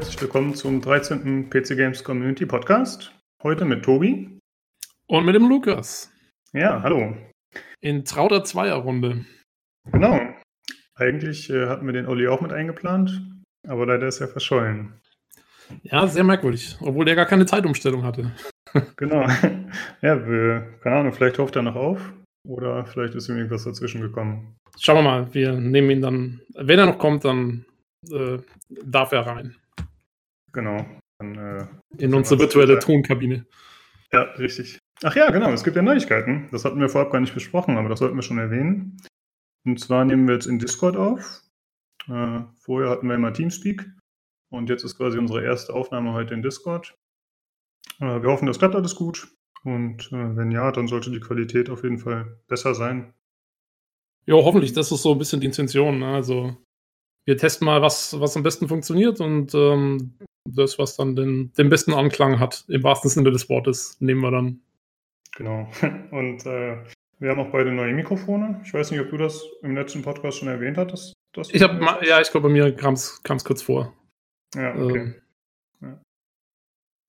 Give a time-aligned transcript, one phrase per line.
[0.00, 1.50] herzlich willkommen zum 13.
[1.50, 3.14] PC Games Community Podcast.
[3.42, 4.38] Heute mit Tobi.
[5.08, 6.10] Und mit dem Lukas.
[6.54, 7.14] Ja, hallo.
[7.82, 9.26] In trauter Zweierrunde.
[9.92, 10.18] Genau.
[10.94, 13.20] Eigentlich äh, hatten wir den Olli auch mit eingeplant,
[13.68, 14.94] aber leider ist er verschollen.
[15.82, 18.34] Ja, sehr merkwürdig, obwohl der gar keine Zeitumstellung hatte.
[18.96, 19.26] genau.
[20.00, 22.10] Ja, wir, keine Ahnung, vielleicht hofft er noch auf
[22.48, 24.56] oder vielleicht ist ihm irgendwas dazwischen gekommen.
[24.78, 27.66] Schauen wir mal, wir nehmen ihn dann, wenn er noch kommt, dann
[28.10, 28.38] äh,
[28.82, 29.56] darf er rein.
[30.52, 30.86] Genau.
[31.18, 31.66] Dann, äh,
[31.98, 33.46] In unsere virtuelle Tonkabine.
[34.12, 34.78] Ja, richtig.
[35.02, 36.48] Ach ja, genau, es gibt ja Neuigkeiten.
[36.50, 38.96] Das hatten wir vorab gar nicht besprochen, aber das sollten wir schon erwähnen.
[39.64, 41.42] Und zwar nehmen wir jetzt in Discord auf.
[42.08, 43.86] Äh, vorher hatten wir immer Teamspeak
[44.50, 46.94] und jetzt ist quasi unsere erste Aufnahme heute in Discord.
[48.00, 49.28] Äh, wir hoffen, das klappt alles gut
[49.64, 53.14] und äh, wenn ja, dann sollte die Qualität auf jeden Fall besser sein.
[54.26, 54.72] Ja, hoffentlich.
[54.72, 55.98] Das ist so ein bisschen die Intention.
[56.00, 56.08] Ne?
[56.08, 56.56] Also
[57.26, 60.14] wir testen mal, was, was am besten funktioniert und ähm,
[60.48, 64.30] das, was dann den, den besten Anklang hat, im wahrsten Sinne des Wortes, nehmen wir
[64.30, 64.60] dann.
[65.36, 65.70] Genau.
[66.10, 66.78] Und äh,
[67.18, 68.60] wir haben auch beide neue Mikrofone.
[68.64, 71.12] Ich weiß nicht, ob du das im letzten Podcast schon erwähnt hattest.
[71.52, 73.94] Ich habe, ja, ich glaube, bei mir kam es kurz vor.
[74.54, 74.98] Ja, okay.
[74.98, 75.14] Ähm,
[75.82, 76.00] ja.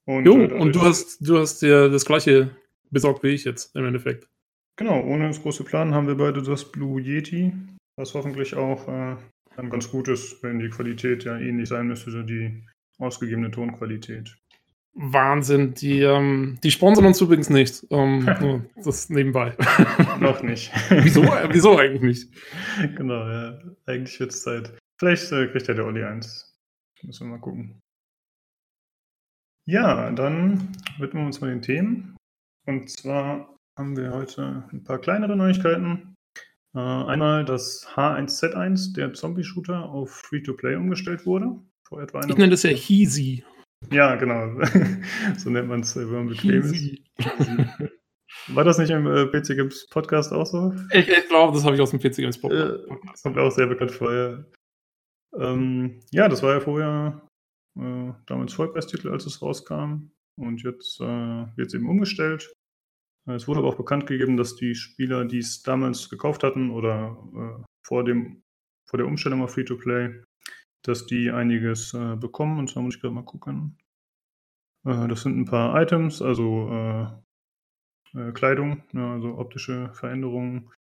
[0.06, 2.56] Und, jo, äh, und du hast, du hast dir das gleiche
[2.92, 4.28] besorgt wie ich jetzt im Endeffekt.
[4.76, 7.54] Genau, ohne das große Plan haben wir beide das Blue Yeti,
[7.98, 9.16] was hoffentlich auch äh,
[9.70, 12.64] ganz gut ist, wenn die Qualität ja ähnlich sein müsste, so die
[13.02, 14.38] ausgegebene Tonqualität.
[14.94, 15.74] Wahnsinn.
[15.74, 17.86] Die, ähm, die sponsern uns übrigens nicht.
[17.90, 19.56] Ähm, das nebenbei.
[20.20, 20.72] Noch nicht.
[20.90, 22.34] wieso, wieso eigentlich nicht?
[22.96, 23.60] Genau, ja.
[23.86, 24.78] Eigentlich wird es Zeit.
[25.00, 26.54] Vielleicht äh, kriegt ja der Olli eins.
[27.04, 27.80] Müssen wir mal gucken.
[29.68, 32.16] Ja, dann widmen wir uns mal den Themen.
[32.68, 36.16] Und zwar haben wir heute ein paar kleinere Neuigkeiten.
[36.76, 41.60] Äh, einmal, dass H1Z1, der Zombie-Shooter, auf Free-to-Play umgestellt wurde.
[41.92, 43.44] Vor etwa einer ich nenne das ja Heezy.
[43.92, 44.64] Ja, genau.
[45.38, 47.02] so nennt man es, wenn man bequem ist.
[48.48, 50.74] War das nicht im äh, PC Games Podcast auch so?
[50.94, 52.86] Ich, ich glaube, das habe ich aus dem PC Games Podcast.
[52.88, 54.14] Äh, das kommt auch sehr bekannt vor.
[54.14, 54.46] Ja,
[55.36, 57.28] ähm, ja das war ja vorher
[57.78, 60.12] äh, damals Vollpreistitel, als es rauskam.
[60.38, 61.04] Und jetzt äh,
[61.58, 62.54] wird es eben umgestellt.
[63.28, 67.18] Es wurde aber auch bekannt gegeben, dass die Spieler, die es damals gekauft hatten oder
[67.36, 68.44] äh, vor, dem,
[68.90, 70.24] vor der Umstellung auf Free-to-Play,
[70.84, 72.60] dass die einiges äh, bekommen.
[72.60, 73.78] Und zwar muss ich gerade mal gucken.
[74.86, 77.08] Äh, das sind ein paar Items, also äh,
[78.20, 80.72] äh, Kleidung, ja, ne, also optische Veränderungen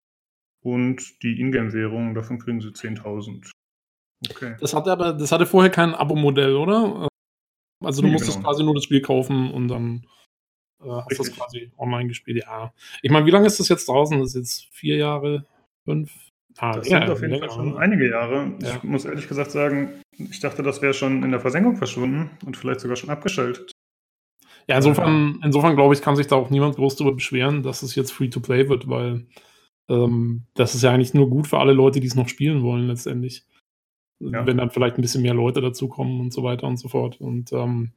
[0.63, 2.13] und die Ingame-Währung.
[2.13, 3.51] Davon kriegen sie 10.000.
[4.29, 4.55] Okay.
[4.59, 7.07] Das hatte aber, das hatte vorher kein Abo-Modell, oder?
[7.83, 8.49] Also du nee, musstest genau.
[8.49, 10.05] quasi nur das Spiel kaufen und dann
[10.83, 12.43] äh, hast du das quasi online gespielt.
[12.43, 12.73] Ja.
[13.01, 14.19] Ich meine, wie lange ist das jetzt draußen?
[14.19, 15.47] Das ist jetzt vier Jahre,
[15.85, 16.30] fünf?
[16.57, 18.53] Ah, das ja, sind auf jeden Fall schon einige Jahre.
[18.61, 18.75] Ja.
[18.77, 22.57] Ich muss ehrlich gesagt sagen, ich dachte, das wäre schon in der Versenkung verschwunden und
[22.57, 23.71] vielleicht sogar schon abgeschaltet.
[24.67, 27.95] Ja, insofern, insofern glaube ich, kann sich da auch niemand groß darüber beschweren, dass es
[27.95, 29.25] jetzt Free-to-Play wird, weil
[29.89, 32.87] ähm, das ist ja eigentlich nur gut für alle Leute, die es noch spielen wollen,
[32.87, 33.43] letztendlich.
[34.19, 34.45] Ja.
[34.45, 37.19] Wenn dann vielleicht ein bisschen mehr Leute dazukommen und so weiter und so fort.
[37.19, 37.91] Und ähm,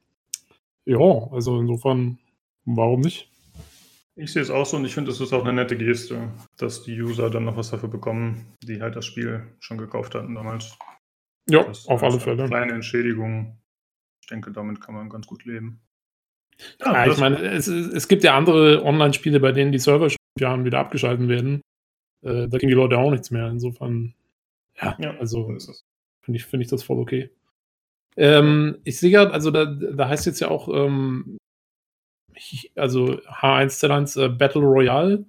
[0.87, 2.19] ja, also insofern,
[2.65, 3.31] warum nicht?
[4.17, 6.85] Ich sehe es auch so und ich finde, es ist auch eine nette Geste, dass
[6.85, 10.79] die User dann noch was dafür bekommen, die halt das Spiel schon gekauft hatten damals.
[11.51, 12.47] Ja, das auf alle Fälle.
[12.47, 13.59] Kleine Entschädigung.
[14.23, 15.81] Ich denke, damit kann man ganz gut leben.
[16.81, 20.17] Ja, ja ich meine, es, es, gibt ja andere Online-Spiele, bei denen die Server schon
[20.39, 21.61] Jahren wieder abgeschalten werden.
[22.23, 23.49] Äh, da kriegen die Leute auch nichts mehr.
[23.49, 24.15] Insofern,
[24.81, 25.47] ja, ja also
[26.23, 27.31] finde ich, find ich das voll okay.
[28.17, 31.37] Ähm, ich sehe gerade, also da, da heißt jetzt ja auch, ähm,
[32.75, 35.25] also H1Z1 äh, Battle Royale.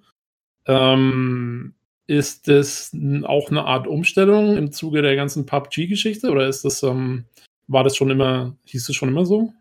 [0.68, 1.76] Ähm,
[2.08, 7.26] ist das auch eine Art Umstellung im Zuge der ganzen PUBG-Geschichte oder ist das, ähm,
[7.68, 9.54] war das schon immer, hieß es schon immer so?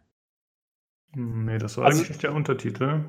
[1.15, 3.05] Nee, das war also, eigentlich der Untertitel.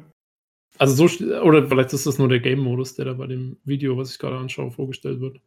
[0.78, 4.12] Also so, oder vielleicht ist das nur der Game-Modus, der da bei dem Video, was
[4.12, 5.40] ich gerade anschaue, vorgestellt wird.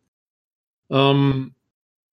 [0.91, 1.55] Ähm,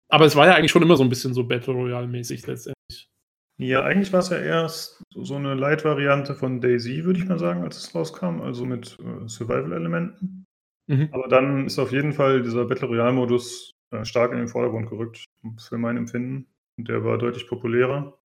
[0.08, 3.08] aber es war ja eigentlich schon immer so ein bisschen so Battle Royale-mäßig letztendlich.
[3.56, 7.62] Ja, eigentlich war es ja erst so eine Light-Variante von Daisy, würde ich mal sagen,
[7.62, 10.44] als es rauskam, also mit äh, Survival-Elementen.
[10.88, 11.08] Mhm.
[11.12, 15.24] Aber dann ist auf jeden Fall dieser Battle Royale-Modus äh, stark in den Vordergrund gerückt,
[15.58, 16.48] für mein Empfinden.
[16.76, 18.18] Und der war deutlich populärer.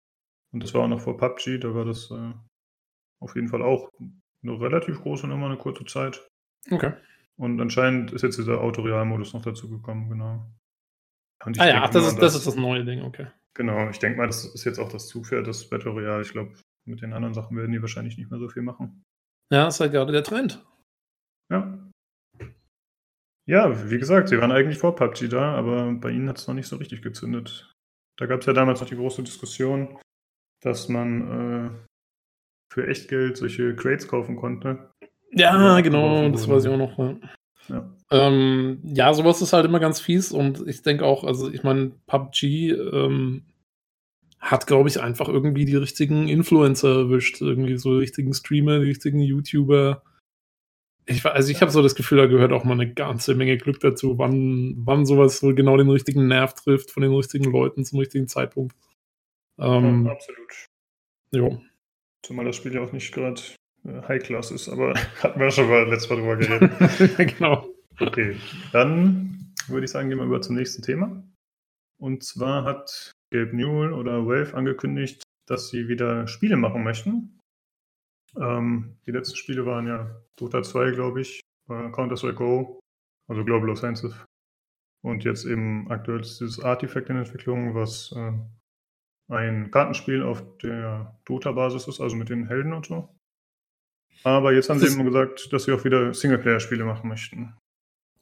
[0.52, 2.32] Und das war auch noch vor PUBG, da war das äh,
[3.20, 3.90] auf jeden Fall auch
[4.42, 6.26] eine relativ große Nummer, eine kurze Zeit.
[6.70, 6.94] Okay.
[7.36, 10.46] Und anscheinend ist jetzt dieser Autoreal-Modus noch dazu gekommen, genau.
[11.40, 13.26] ah ja, ach, das, ist, das, das ist das neue Ding, okay.
[13.58, 16.22] Genau, ich denke mal, das ist jetzt auch das Zugpferd des Battle Royale.
[16.22, 16.54] Ich glaube,
[16.86, 19.04] mit den anderen Sachen werden die wahrscheinlich nicht mehr so viel machen.
[19.52, 20.64] Ja, das ist halt gerade der Trend.
[21.52, 21.90] Ja.
[23.48, 26.54] Ja, wie gesagt, sie waren eigentlich vor PUBG da, aber bei ihnen hat es noch
[26.54, 27.74] nicht so richtig gezündet.
[28.16, 29.98] Da gab es ja damals noch die große Diskussion,
[30.62, 31.70] dass man äh,
[32.72, 34.92] für Echtgeld solche Crates kaufen konnte.
[35.32, 36.96] Ja, ja genau, das weiß ich auch noch.
[36.96, 37.16] Ja.
[37.68, 37.88] Ja.
[38.10, 41.92] Ähm, ja, sowas ist halt immer ganz fies und ich denke auch, also ich meine,
[42.06, 43.42] PUBG ähm,
[44.40, 48.86] hat, glaube ich, einfach irgendwie die richtigen Influencer erwischt, irgendwie so die richtigen Streamer, die
[48.86, 50.02] richtigen YouTuber.
[51.06, 53.80] Ich, also ich habe so das Gefühl, da gehört auch mal eine ganze Menge Glück
[53.80, 57.98] dazu, wann, wann sowas so genau den richtigen Nerv trifft von den richtigen Leuten zum
[57.98, 58.76] richtigen Zeitpunkt.
[59.58, 60.68] Ähm, ja, absolut.
[61.32, 61.60] Jo.
[62.22, 63.40] Zumal das Spiel ja auch nicht gerade
[64.08, 67.38] High Class ist, aber hatten wir schon mal letztes Mal drüber geredet.
[67.38, 67.68] genau.
[68.00, 68.36] Okay,
[68.72, 71.22] dann würde ich sagen, gehen wir über zum nächsten Thema.
[72.00, 77.40] Und zwar hat Gabe Newell oder Valve angekündigt, dass sie wieder Spiele machen möchten.
[78.36, 82.80] Ähm, die letzten Spiele waren ja Dota 2, glaube ich, äh, Counter-Strike Go,
[83.28, 84.14] also Global Offensive.
[85.02, 88.32] Und jetzt eben aktuell ist dieses Artifact in Entwicklung, was äh,
[89.28, 93.17] ein Kartenspiel auf der Dota-Basis ist, also mit den Helden und so.
[94.24, 97.54] Aber jetzt haben sie eben gesagt, dass sie auch wieder Singleplayer-Spiele machen möchten.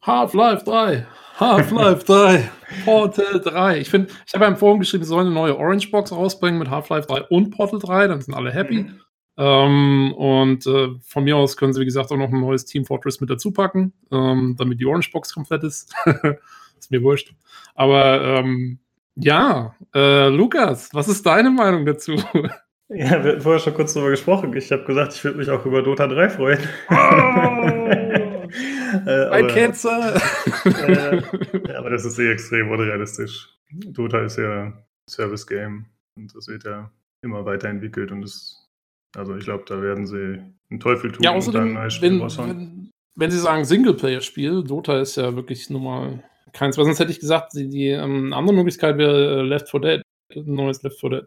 [0.03, 1.07] Half-Life 3,
[1.41, 2.51] Half-Life 3,
[2.85, 3.81] Portal 3.
[3.81, 6.59] Ich finde, ich habe ja im Forum geschrieben, sie sollen eine neue Orange Box rausbringen
[6.59, 8.85] mit Half-Life 3 und Portal 3, dann sind alle happy.
[8.85, 9.01] Mhm.
[9.39, 12.85] Ähm, und äh, von mir aus können sie, wie gesagt, auch noch ein neues Team
[12.85, 15.95] Fortress mit dazu packen, ähm, damit die Orange Box komplett ist.
[16.79, 17.35] ist mir wurscht.
[17.75, 18.79] Aber ähm,
[19.17, 22.17] ja, äh, Lukas, was ist deine Meinung dazu?
[22.89, 24.57] Ja, wir hatten vorher schon kurz darüber gesprochen.
[24.57, 26.61] Ich habe gesagt, ich würde mich auch über Dota 3 freuen.
[26.89, 26.95] Oh,
[29.07, 30.21] äh, ein Cancer!
[30.65, 31.21] äh,
[31.69, 33.49] ja, aber das ist eh extrem unrealistisch.
[33.73, 35.87] Dota ist ja ein Service-Game
[36.17, 36.91] und das wird ja
[37.23, 38.69] immer weiterentwickelt und das,
[39.17, 40.41] also ich glaube, da werden sie
[40.71, 44.63] einen Teufel tun ja, außerdem, und dann ein Spiel wenn, wenn, wenn, sie sagen Singleplayer-Spiel,
[44.63, 46.23] Dota ist ja wirklich normal
[46.53, 49.81] keins, weil sonst hätte ich gesagt, die, die ähm, andere Möglichkeit wäre äh, Left 4
[49.81, 50.03] Dead,
[50.37, 51.27] ein neues Left 4 Dead.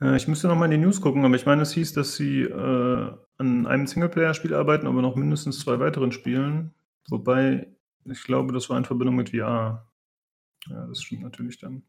[0.00, 2.42] Äh, ich müsste nochmal in die News gucken, aber ich meine, es hieß, dass sie
[2.42, 6.74] äh, an einem Singleplayer-Spiel arbeiten, aber noch mindestens zwei weiteren Spielen.
[7.08, 7.68] Wobei,
[8.04, 9.86] ich glaube, das war in Verbindung mit VR.
[10.68, 11.82] Ja, das stimmt natürlich dann.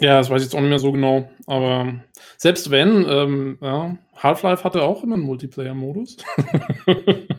[0.00, 1.28] Ja, das weiß ich jetzt auch nicht mehr so genau.
[1.46, 2.00] Aber
[2.38, 6.16] selbst wenn, ähm, ja, Half-Life hatte auch immer einen Multiplayer-Modus.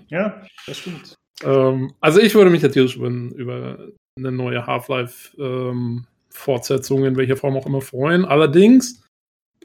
[0.09, 1.15] ja, das stimmt.
[1.43, 7.57] Ähm, also ich würde mich natürlich über, über eine neue Half-Life-Fortsetzung ähm, in welcher Form
[7.57, 8.25] auch immer freuen.
[8.25, 9.01] Allerdings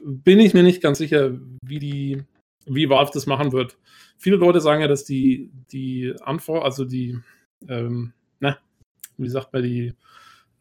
[0.03, 1.31] bin ich mir nicht ganz sicher,
[1.63, 2.23] wie die,
[2.65, 3.77] wie Valve das machen wird.
[4.17, 7.19] Viele Leute sagen ja, dass die, die Antwort, also die,
[7.67, 8.57] ähm, na,
[9.17, 9.93] wie sagt man, die,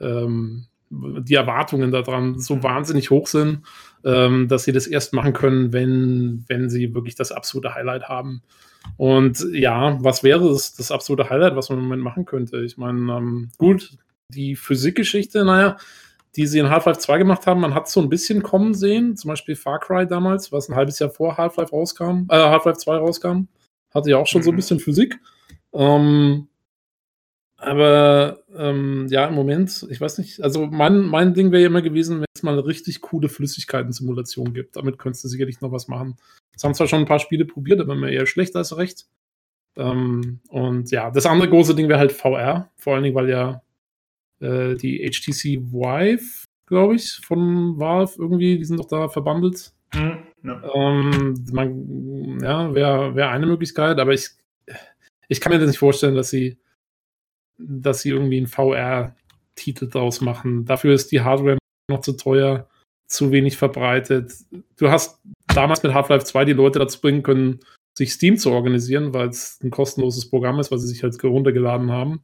[0.00, 3.62] ähm, die Erwartungen daran so wahnsinnig hoch sind,
[4.04, 8.42] ähm, dass sie das erst machen können, wenn, wenn sie wirklich das absolute Highlight haben.
[8.96, 12.62] Und ja, was wäre das, das absolute Highlight, was man im Moment machen könnte?
[12.62, 13.98] Ich meine, ähm, gut,
[14.32, 15.76] die Physikgeschichte, naja,
[16.36, 19.16] die sie in Half-Life 2 gemacht haben, man hat so ein bisschen kommen sehen.
[19.16, 22.96] Zum Beispiel Far Cry damals, was ein halbes Jahr vor Half-Life rauskam, äh, Half-Life 2
[22.96, 23.48] rauskam,
[23.92, 24.44] hatte ja auch schon mhm.
[24.44, 24.56] so ein mhm.
[24.56, 25.18] bisschen Physik.
[25.72, 26.48] Ähm,
[27.56, 31.80] aber ähm, ja, im Moment, ich weiß nicht, also mein, mein Ding wäre ja immer
[31.80, 34.76] gewesen, wenn es mal eine richtig coole Flüssigkeiten-Simulation gibt.
[34.76, 36.16] Damit könntest du sicherlich noch was machen.
[36.52, 39.06] Das haben zwar schon ein paar Spiele probiert, aber immer eher schlecht als recht.
[39.76, 43.62] Ähm, und ja, das andere große Ding wäre halt VR, vor allen Dingen, weil ja
[44.40, 49.72] äh, die HTC Vive, glaube ich, von Valve irgendwie, die sind doch da verbandelt.
[49.94, 54.30] Mhm, ja, ähm, man, ja wäre wär eine Möglichkeit, aber ich,
[55.28, 56.58] ich kann mir das nicht vorstellen, dass sie,
[57.58, 60.64] dass sie irgendwie einen VR-Titel draus machen.
[60.64, 61.58] Dafür ist die Hardware
[61.90, 62.68] noch zu teuer,
[63.08, 64.32] zu wenig verbreitet.
[64.76, 65.20] Du hast
[65.54, 67.60] damals mit Half-Life 2 die Leute dazu bringen können,
[67.96, 71.90] sich Steam zu organisieren, weil es ein kostenloses Programm ist, was sie sich halt runtergeladen
[71.90, 72.20] haben.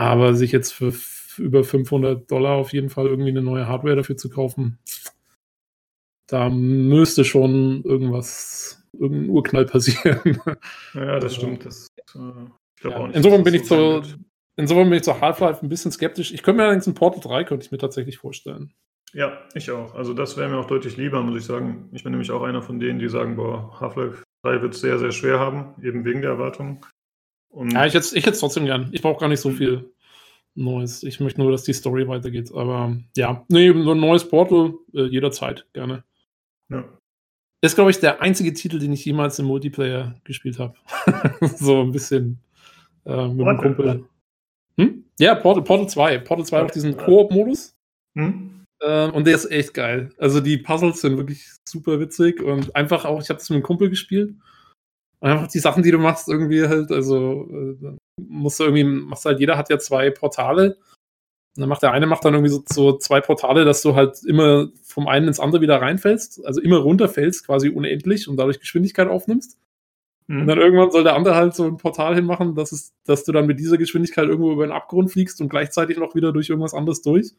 [0.00, 0.94] Aber sich jetzt für
[1.36, 4.78] über 500 Dollar auf jeden Fall irgendwie eine neue Hardware dafür zu kaufen,
[6.26, 10.40] da müsste schon irgendwas, irgendein Urknall passieren.
[10.94, 11.66] Ja, das stimmt.
[11.66, 13.06] Das, äh, ja.
[13.08, 14.00] nicht, insofern bin ich so,
[14.56, 16.32] insofern bin ich zu Half-Life ein bisschen skeptisch.
[16.32, 18.72] Ich könnte mir allerdings ein Portal 3 könnte ich mir tatsächlich vorstellen.
[19.12, 19.94] Ja, ich auch.
[19.94, 21.90] Also das wäre mir auch deutlich lieber, muss ich sagen.
[21.92, 24.98] Ich bin nämlich auch einer von denen, die sagen, boah, Half-Life 3 wird es sehr,
[24.98, 26.86] sehr schwer haben, eben wegen der Erwartung.
[27.50, 28.88] Und ja, ich hätte ich es trotzdem gern.
[28.92, 29.90] Ich brauche gar nicht so viel
[30.54, 31.02] Neues.
[31.02, 32.52] Ich möchte nur, dass die Story weitergeht.
[32.52, 36.04] Aber ja, nee, so ein neues Portal äh, jederzeit, gerne.
[36.68, 36.84] Ja.
[37.62, 40.74] Ist, glaube ich, der einzige Titel, den ich jemals im Multiplayer gespielt habe.
[41.56, 42.40] so ein bisschen
[43.04, 44.04] äh, mit dem Kumpel.
[44.78, 45.04] Hm?
[45.18, 46.18] Ja, Portal, Portal 2.
[46.18, 47.76] Portal 2 hat diesen Koop-Modus.
[48.14, 48.64] Hm?
[48.80, 50.10] Äh, und der ist echt geil.
[50.18, 53.62] Also die Puzzles sind wirklich super witzig und einfach auch, ich habe das mit einem
[53.62, 54.34] Kumpel gespielt.
[55.20, 59.24] Und einfach die Sachen, die du machst, irgendwie halt, also äh, musst du irgendwie, machst
[59.26, 60.78] halt, jeder hat ja zwei Portale.
[61.56, 64.68] dann macht der eine macht dann irgendwie so, so, zwei Portale, dass du halt immer
[64.82, 69.58] vom einen ins andere wieder reinfällst, also immer runterfällst, quasi unendlich und dadurch Geschwindigkeit aufnimmst.
[70.26, 70.42] Mhm.
[70.42, 73.32] Und dann irgendwann soll der andere halt so ein Portal hinmachen, dass, es, dass du
[73.32, 76.72] dann mit dieser Geschwindigkeit irgendwo über den Abgrund fliegst und gleichzeitig noch wieder durch irgendwas
[76.72, 77.32] anderes durch.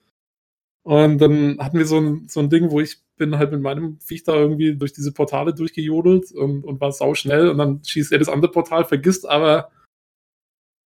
[0.84, 4.00] Und dann hatten wir so ein, so ein Ding, wo ich bin halt mit meinem
[4.00, 8.12] Viech da irgendwie durch diese Portale durchgejodelt und, und war sau schnell und dann schießt
[8.12, 9.70] er das andere Portal, vergisst aber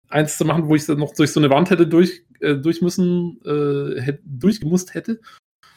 [0.10, 2.82] eins zu machen, wo ich dann noch durch so eine Wand hätte durch, äh, durch
[2.82, 5.22] müssen, äh, hätte, durchgemusst hätte.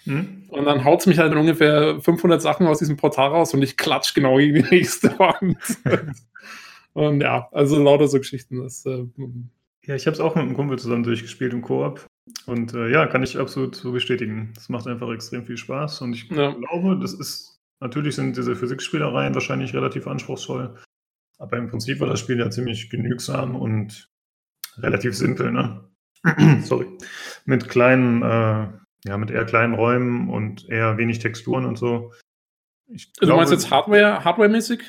[0.05, 0.45] Hm.
[0.49, 3.63] Und dann haut es mich halt in ungefähr 500 Sachen aus diesem Portal raus und
[3.63, 5.59] ich klatsch genau gegen die nächste Wand.
[6.95, 8.63] und ja, also lauter so Geschichten.
[8.63, 9.05] Das, äh,
[9.85, 12.07] ja, ich habe es auch mit einem Kumpel zusammen durchgespielt im Koop.
[12.47, 14.53] Und äh, ja, kann ich absolut so bestätigen.
[14.55, 16.03] Das macht einfach extrem viel Spaß.
[16.03, 16.53] Und ich ja.
[16.53, 20.77] glaube, das ist, natürlich sind diese Physikspielereien wahrscheinlich relativ anspruchsvoll.
[21.39, 24.09] Aber im Prinzip war das Spiel ja ziemlich genügsam und
[24.79, 25.89] relativ simpel, ne?
[26.63, 26.87] Sorry.
[27.45, 28.69] Mit kleinen, äh,
[29.05, 32.13] ja, mit eher kleinen Räumen und eher wenig Texturen und so.
[32.89, 34.83] Ich also du meinst jetzt Hardware, Hardware-mäßig?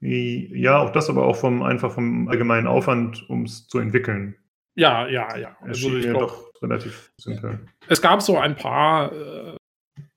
[0.00, 4.34] Ja, auch das, aber auch vom einfach vom allgemeinen Aufwand, um es zu entwickeln.
[4.80, 5.56] Ja, ja, ja.
[5.60, 7.60] Also ich glaub, doch relativ simpel.
[7.86, 9.56] Es gab so ein paar äh,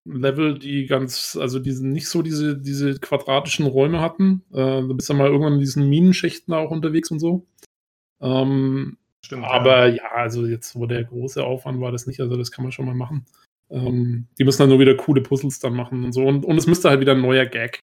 [0.05, 4.45] Level, die ganz, also die nicht so diese, diese quadratischen Räume hatten.
[4.53, 7.45] Äh, du bist ja mal irgendwann in diesen Minenschächten auch unterwegs und so.
[8.21, 9.43] Ähm, Stimmt.
[9.43, 9.95] Aber ja.
[9.95, 10.11] ja.
[10.13, 12.95] also jetzt, wo der große Aufwand war, das nicht, also das kann man schon mal
[12.95, 13.25] machen.
[13.69, 16.23] Ähm, die müssen dann nur wieder coole Puzzles dann machen und so.
[16.23, 17.79] Und, und es müsste halt wieder ein neuer Gag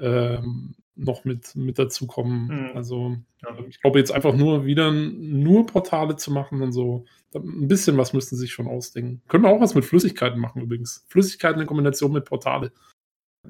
[0.00, 2.46] ähm, noch mit, mit dazukommen.
[2.46, 2.76] Mhm.
[2.76, 3.48] Also ja.
[3.68, 7.04] ich glaube jetzt einfach nur wieder nur Portale zu machen und so.
[7.34, 9.22] Ein bisschen was müssten sie sich schon ausdenken.
[9.28, 11.04] Können wir auch was mit Flüssigkeiten machen übrigens.
[11.08, 12.72] Flüssigkeiten in Kombination mit Portale.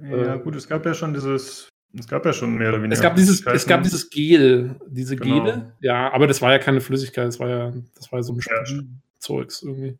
[0.03, 2.95] Ja, äh, gut, es gab ja schon dieses es gab ja schon mehr oder weniger.
[2.95, 5.45] Es gab dieses, es gab dieses Gel, diese genau.
[5.45, 8.33] Gele, ja, aber das war ja keine Flüssigkeit, das war ja, das war ja so
[8.33, 8.83] ein ja.
[9.21, 9.97] Zeugs irgendwie.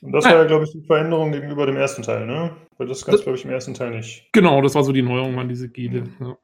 [0.00, 0.30] Und das ah.
[0.30, 2.56] war ja, glaube ich, die Veränderung gegenüber dem ersten Teil, ne?
[2.78, 4.28] Weil das gab es, glaube ich, im ersten Teil nicht.
[4.32, 6.02] Genau, das war so die Neuerung an diese Gele.
[6.02, 6.14] Mhm.
[6.20, 6.38] Ja.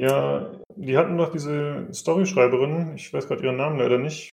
[0.00, 0.50] Ja.
[0.76, 4.30] die hatten doch diese Storyschreiberin, ich weiß gerade ihren Namen leider nicht,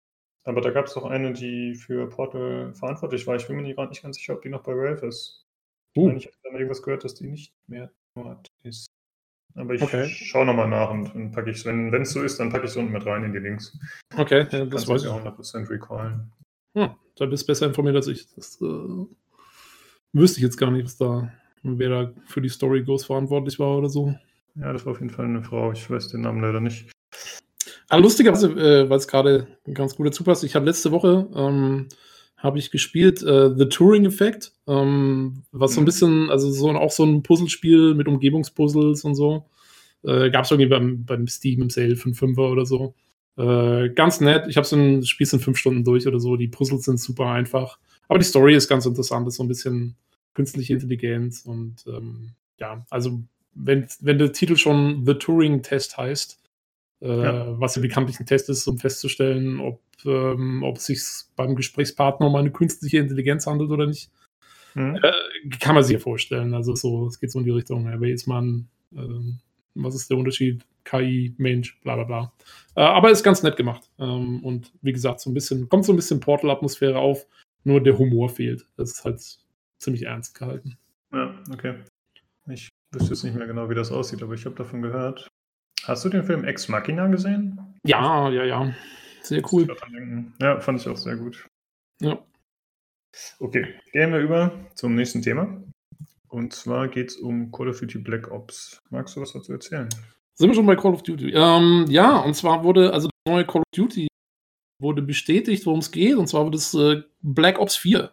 [0.45, 3.37] aber da gab es doch eine, die für Portal verantwortlich war.
[3.37, 5.45] Ich bin mir gerade nicht ganz sicher, ob die noch bei Valve ist.
[5.97, 6.11] Uh.
[6.11, 8.87] Ich habe dann irgendwas gehört, dass die nicht mehr dort ist.
[9.55, 10.07] Aber ich okay.
[10.07, 12.71] schaue nochmal nach und dann packe ich es, wenn es so ist, dann packe ich
[12.71, 13.77] es unten mit rein in die Links.
[14.15, 15.09] Okay, ja, das weiß ich.
[15.09, 16.31] auch 100% recallen.
[16.77, 18.27] Hm, da bist du besser informiert als ich.
[18.35, 19.07] Das äh,
[20.13, 21.33] wüsste ich jetzt gar nicht, was da,
[21.63, 24.15] wer da für die Story Ghost verantwortlich war oder so.
[24.61, 25.73] Ja, das war auf jeden Fall eine Frau.
[25.73, 26.91] Ich weiß den Namen leider nicht.
[27.89, 31.89] Aber lustigerweise, äh, weil es gerade ganz gut dazu passt, ich habe letzte Woche ähm,
[32.37, 35.87] habe ich gespielt äh, The Touring Effect, ähm, was so ein mhm.
[35.87, 39.47] bisschen, also so auch so ein Puzzlespiel mit Umgebungspuzzles und so.
[40.03, 42.95] Äh, Gab es irgendwie beim, beim Steam im Sale für 5er oder so.
[43.37, 44.47] Äh, ganz nett.
[44.49, 46.37] Ich habe so ein Spiel in fünf Stunden durch oder so.
[46.37, 47.79] Die Puzzles sind super einfach.
[48.09, 49.27] Aber die Story ist ganz interessant.
[49.29, 49.97] Ist so ein bisschen
[50.35, 53.23] künstliche Intelligenz und ähm, ja, also
[53.57, 56.39] wenn, wenn der Titel schon The Turing Test heißt,
[57.01, 57.61] äh, ja.
[57.61, 61.03] was ja bekanntlich ein Test ist, um festzustellen, ob, ähm, ob es sich
[61.35, 64.11] beim Gesprächspartner um eine künstliche Intelligenz handelt oder nicht.
[64.75, 64.97] Mhm.
[65.03, 66.55] Äh, kann man sich ja vorstellen.
[66.55, 69.01] Also so, es geht so in die Richtung, wer ist man, äh,
[69.75, 72.33] was ist der Unterschied, KI, Mensch, bla bla bla.
[72.77, 73.91] Äh, aber ist ganz nett gemacht.
[73.99, 77.27] Ähm, und wie gesagt, so ein bisschen, kommt so ein bisschen Portal-Atmosphäre auf,
[77.65, 78.67] nur der Humor fehlt.
[78.77, 79.21] Das ist halt
[79.79, 80.79] ziemlich ernst gehalten.
[81.13, 81.75] Ja, okay.
[82.49, 85.29] Ich wüsste jetzt nicht mehr genau, wie das aussieht, aber ich habe davon gehört.
[85.85, 87.61] Hast du den Film Ex Machina gesehen?
[87.85, 88.75] Ja, ja, ja.
[89.23, 89.69] Sehr cool.
[90.41, 91.47] Ja, fand ich auch sehr gut.
[92.01, 92.19] Ja.
[93.39, 95.63] Okay, gehen wir über zum nächsten Thema.
[96.29, 98.83] Und zwar geht es um Call of Duty Black Ops.
[98.91, 99.89] Magst du was dazu erzählen?
[100.35, 101.33] Sind wir schon bei Call of Duty?
[101.33, 104.09] Ähm, ja, und zwar wurde, also das neue Call of Duty
[104.81, 108.11] wurde bestätigt, worum es geht, und zwar wird es äh, Black Ops 4.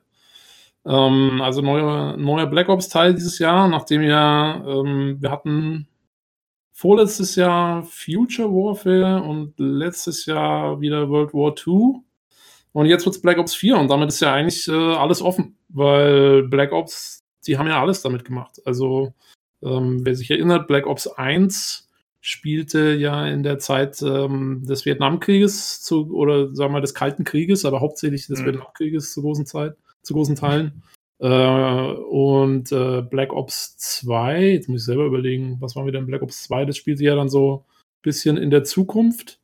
[0.86, 5.88] Ähm, also neuer, neuer Black Ops Teil dieses Jahr, nachdem ja, ähm, wir hatten
[6.74, 12.02] vorletztes Jahr Future Warfare und letztes Jahr wieder World War II.
[12.74, 15.56] Und jetzt wird es Black Ops 4 und damit ist ja eigentlich äh, alles offen,
[15.70, 18.60] weil Black Ops, die haben ja alles damit gemacht.
[18.66, 19.14] Also,
[19.62, 21.88] ähm, wer sich erinnert, Black Ops 1
[22.20, 27.64] spielte ja in der Zeit ähm, des Vietnamkrieges zu, oder sagen wir des Kalten Krieges,
[27.64, 28.46] aber hauptsächlich des mhm.
[28.46, 30.84] Vietnamkrieges zu großen Zeit, zu großen Teilen.
[31.20, 36.06] Äh, und äh, Black Ops 2, jetzt muss ich selber überlegen, was war wieder in
[36.06, 36.66] Black Ops 2?
[36.66, 39.40] Das spielte ja dann so ein bisschen in der Zukunft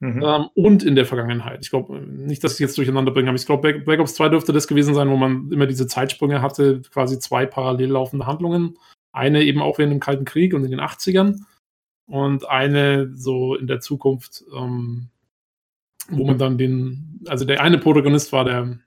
[0.00, 0.22] mhm.
[0.24, 1.60] ähm, und in der Vergangenheit.
[1.62, 4.28] Ich glaube nicht, dass ich jetzt durcheinander bringe, aber ich glaube, Black, Black, Ops 2
[4.30, 8.78] dürfte das gewesen sein, wo man immer diese Zeitsprünge hatte, quasi zwei parallel laufende Handlungen.
[9.12, 11.40] Eine eben auch während dem Kalten Krieg und in den 80ern
[12.06, 14.44] und eine so in der Zukunft.
[14.54, 15.08] Ähm,
[16.08, 18.78] wo man dann den, also der eine Protagonist war der,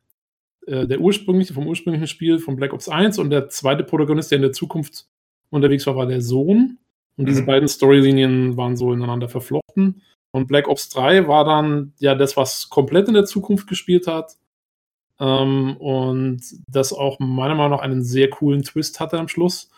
[0.68, 4.38] äh, der ursprüngliche, vom ursprünglichen Spiel von Black Ops 1 und der zweite Protagonist, der
[4.38, 5.08] in der Zukunft
[5.50, 6.78] unterwegs war, war der Sohn.
[7.16, 7.48] Und diese mhm.
[7.48, 10.04] beiden Storylinien waren so ineinander verflochten.
[10.32, 14.36] Und Black Ops 3 war dann ja das, was komplett in der Zukunft gespielt hat.
[15.20, 19.72] Ähm, und das auch meiner Meinung nach einen sehr coolen Twist hatte am Schluss,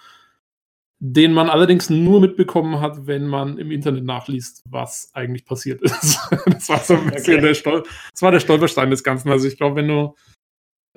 [0.99, 6.19] den man allerdings nur mitbekommen hat, wenn man im Internet nachliest, was eigentlich passiert ist.
[6.45, 7.41] das war so ein bisschen okay.
[7.41, 9.29] der, Stol das war der Stolperstein des Ganzen.
[9.29, 10.15] Also ich glaube, wenn du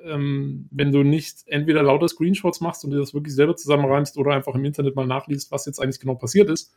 [0.03, 4.31] ähm, wenn du nicht entweder lauter Screenshots machst und dir das wirklich selber zusammenreimst oder
[4.33, 6.73] einfach im Internet mal nachliest, was jetzt eigentlich genau passiert ist,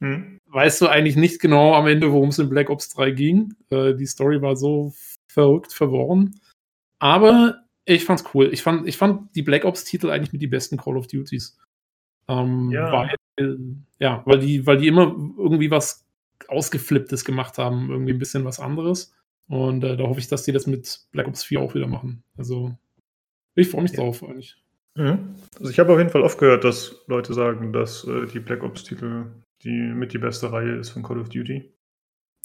[0.00, 0.40] hm.
[0.46, 3.54] weißt du eigentlich nicht genau am Ende, worum es in Black Ops 3 ging.
[3.70, 4.92] Äh, die Story war so
[5.28, 6.38] verrückt verworren.
[6.98, 8.50] Aber ich fand's cool.
[8.52, 11.58] Ich fand, ich fand die Black Ops-Titel eigentlich mit die besten Call of Duties.
[12.28, 12.92] Ähm, ja.
[13.36, 13.58] Weil,
[13.98, 16.04] ja, weil die, weil die immer irgendwie was
[16.48, 19.14] Ausgeflipptes gemacht haben, irgendwie ein bisschen was anderes.
[19.48, 22.22] Und äh, da hoffe ich, dass die das mit Black Ops 4 auch wieder machen.
[22.36, 22.76] Also,
[23.54, 23.98] ich freue mich ja.
[23.98, 24.56] drauf eigentlich.
[24.96, 25.34] Mhm.
[25.58, 28.62] Also ich habe auf jeden Fall oft gehört, dass Leute sagen, dass äh, die Black
[28.62, 29.26] Ops-Titel
[29.64, 31.72] die mit die beste Reihe ist von Call of Duty.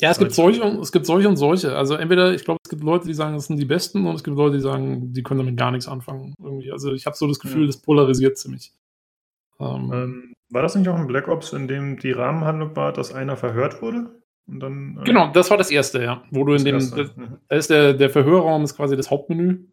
[0.02, 1.76] Ja, es gibt solche und es gibt solche und solche.
[1.76, 4.24] Also entweder, ich glaube, es gibt Leute, die sagen, das sind die besten, und es
[4.24, 6.34] gibt Leute, die sagen, die können damit gar nichts anfangen.
[6.42, 6.72] Irgendwie.
[6.72, 7.68] Also ich habe so das Gefühl, ja.
[7.68, 8.72] das polarisiert ziemlich.
[9.60, 13.14] Ähm, ähm, war das nicht auch ein Black Ops, in dem die Rahmenhandlung war, dass
[13.14, 14.22] einer verhört wurde?
[14.50, 16.24] Und dann, äh, genau, das war das erste, ja.
[16.32, 17.38] Wo du in dem, das, mhm.
[17.48, 19.66] da ist der, der Verhörraum ist quasi das Hauptmenü.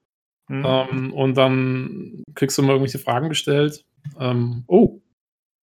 [0.48, 0.64] Mhm.
[0.64, 3.84] Ähm, und dann kriegst du mal irgendwelche Fragen gestellt.
[4.20, 5.00] Ähm, oh,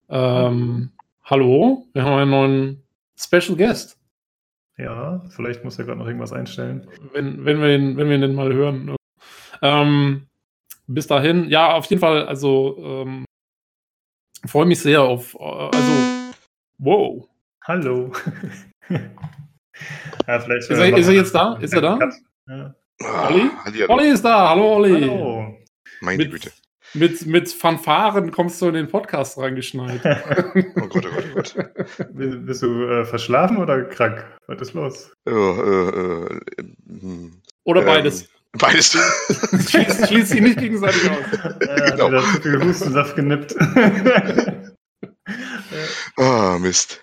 [0.09, 0.90] ähm,
[1.25, 2.83] hallo, wir haben einen neuen
[3.16, 3.99] Special Guest.
[4.76, 6.87] Ja, vielleicht muss er gerade noch irgendwas einstellen.
[7.12, 8.97] Wenn, wenn, wir, ihn, wenn wir ihn denn mal hören.
[9.61, 10.26] Ähm,
[10.87, 13.25] bis dahin, ja, auf jeden Fall, also ähm,
[14.45, 16.35] freue mich sehr auf, äh, also,
[16.78, 17.28] wow.
[17.64, 18.12] Hallo.
[20.28, 21.57] ja, vielleicht, ist, er, ist er jetzt da?
[21.61, 21.98] Ist er da?
[22.48, 22.74] Ja.
[23.28, 23.50] Olli?
[23.88, 24.50] Olli ist da.
[24.50, 25.00] Hallo, Olli.
[25.00, 25.57] Hallo.
[26.00, 26.52] Meine Güte.
[26.94, 30.00] Mit, mit Fanfaren kommst du in den Podcast reingeschneit.
[30.05, 32.07] oh Gott, oh Gott, oh Gott.
[32.12, 34.24] Bist du äh, verschlafen oder krank?
[34.46, 35.11] Was ist los?
[35.26, 36.40] Äh, äh,
[36.87, 37.40] hm.
[37.64, 38.28] oder ähm, beides.
[38.59, 38.90] Beides.
[39.70, 41.16] Schließt schließ sie nicht gegenseitig aus.
[41.66, 42.09] Ja, genau.
[42.09, 43.57] Wieder zu viel Hustensaft genippt.
[46.18, 47.01] Ah, oh, Mist.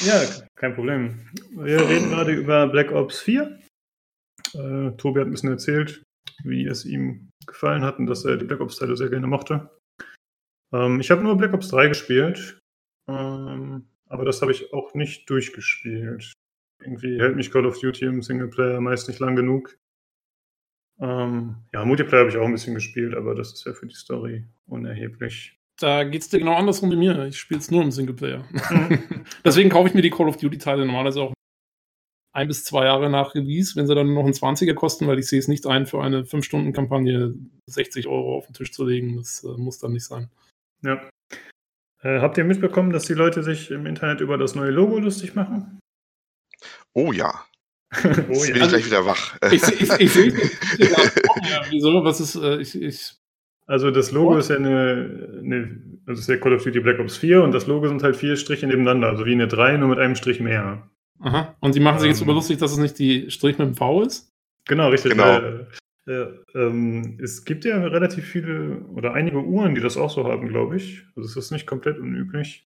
[0.00, 0.22] Ja,
[0.54, 1.28] kein Problem.
[1.50, 3.58] Wir reden gerade über Black Ops 4.
[4.54, 6.02] Äh, Tobi hat ein bisschen erzählt,
[6.44, 9.70] wie es ihm gefallen hat und dass er die Black Ops-Teile sehr gerne mochte.
[10.72, 12.60] Ähm, ich habe nur Black Ops 3 gespielt,
[13.08, 16.32] ähm, aber das habe ich auch nicht durchgespielt.
[16.80, 19.76] Irgendwie hält mich Call of Duty im Singleplayer meist nicht lang genug.
[21.00, 23.94] Ähm, ja, Multiplayer habe ich auch ein bisschen gespielt, aber das ist ja für die
[23.94, 25.57] Story unerheblich.
[25.80, 27.26] Da geht es dir genau andersrum wie mir.
[27.26, 28.44] Ich spiele es nur im Singleplayer.
[28.70, 29.24] Mhm.
[29.44, 31.34] Deswegen kaufe ich mir die Call of Duty-Teile normalerweise auch
[32.32, 35.26] ein bis zwei Jahre nach Release, wenn sie dann noch einen 20er kosten, weil ich
[35.26, 37.34] sehe es nicht ein, für eine 5-Stunden-Kampagne
[37.66, 39.16] 60 Euro auf den Tisch zu legen.
[39.16, 40.30] Das äh, muss dann nicht sein.
[40.82, 41.08] Ja.
[42.02, 45.34] Äh, habt ihr mitbekommen, dass die Leute sich im Internet über das neue Logo lustig
[45.34, 45.80] machen?
[46.94, 47.44] Oh ja.
[47.92, 48.64] oh, Jetzt bin ja.
[48.64, 49.36] ich gleich wieder wach.
[49.50, 50.32] Ich, ich, ich, sehe
[50.78, 52.04] ja, Wieso?
[52.04, 52.36] Was ist.
[52.36, 53.17] Äh, ich, ich,
[53.68, 54.40] also das Logo What?
[54.40, 57.66] ist ja eine, eine, das ist ja Call of Duty Black Ops 4 und das
[57.66, 60.88] Logo sind halt vier Striche nebeneinander, also wie eine 3, nur mit einem Strich mehr.
[61.20, 61.54] Aha.
[61.60, 64.02] Und sie machen sich jetzt ähm, lustig, dass es nicht die Strich mit dem V
[64.02, 64.32] ist?
[64.64, 65.12] Genau, richtig.
[65.12, 65.24] Genau.
[65.24, 65.66] Weil,
[66.06, 70.48] äh, ähm, es gibt ja relativ viele oder einige Uhren, die das auch so haben,
[70.48, 71.04] glaube ich.
[71.14, 72.66] Also es ist nicht komplett unüblich.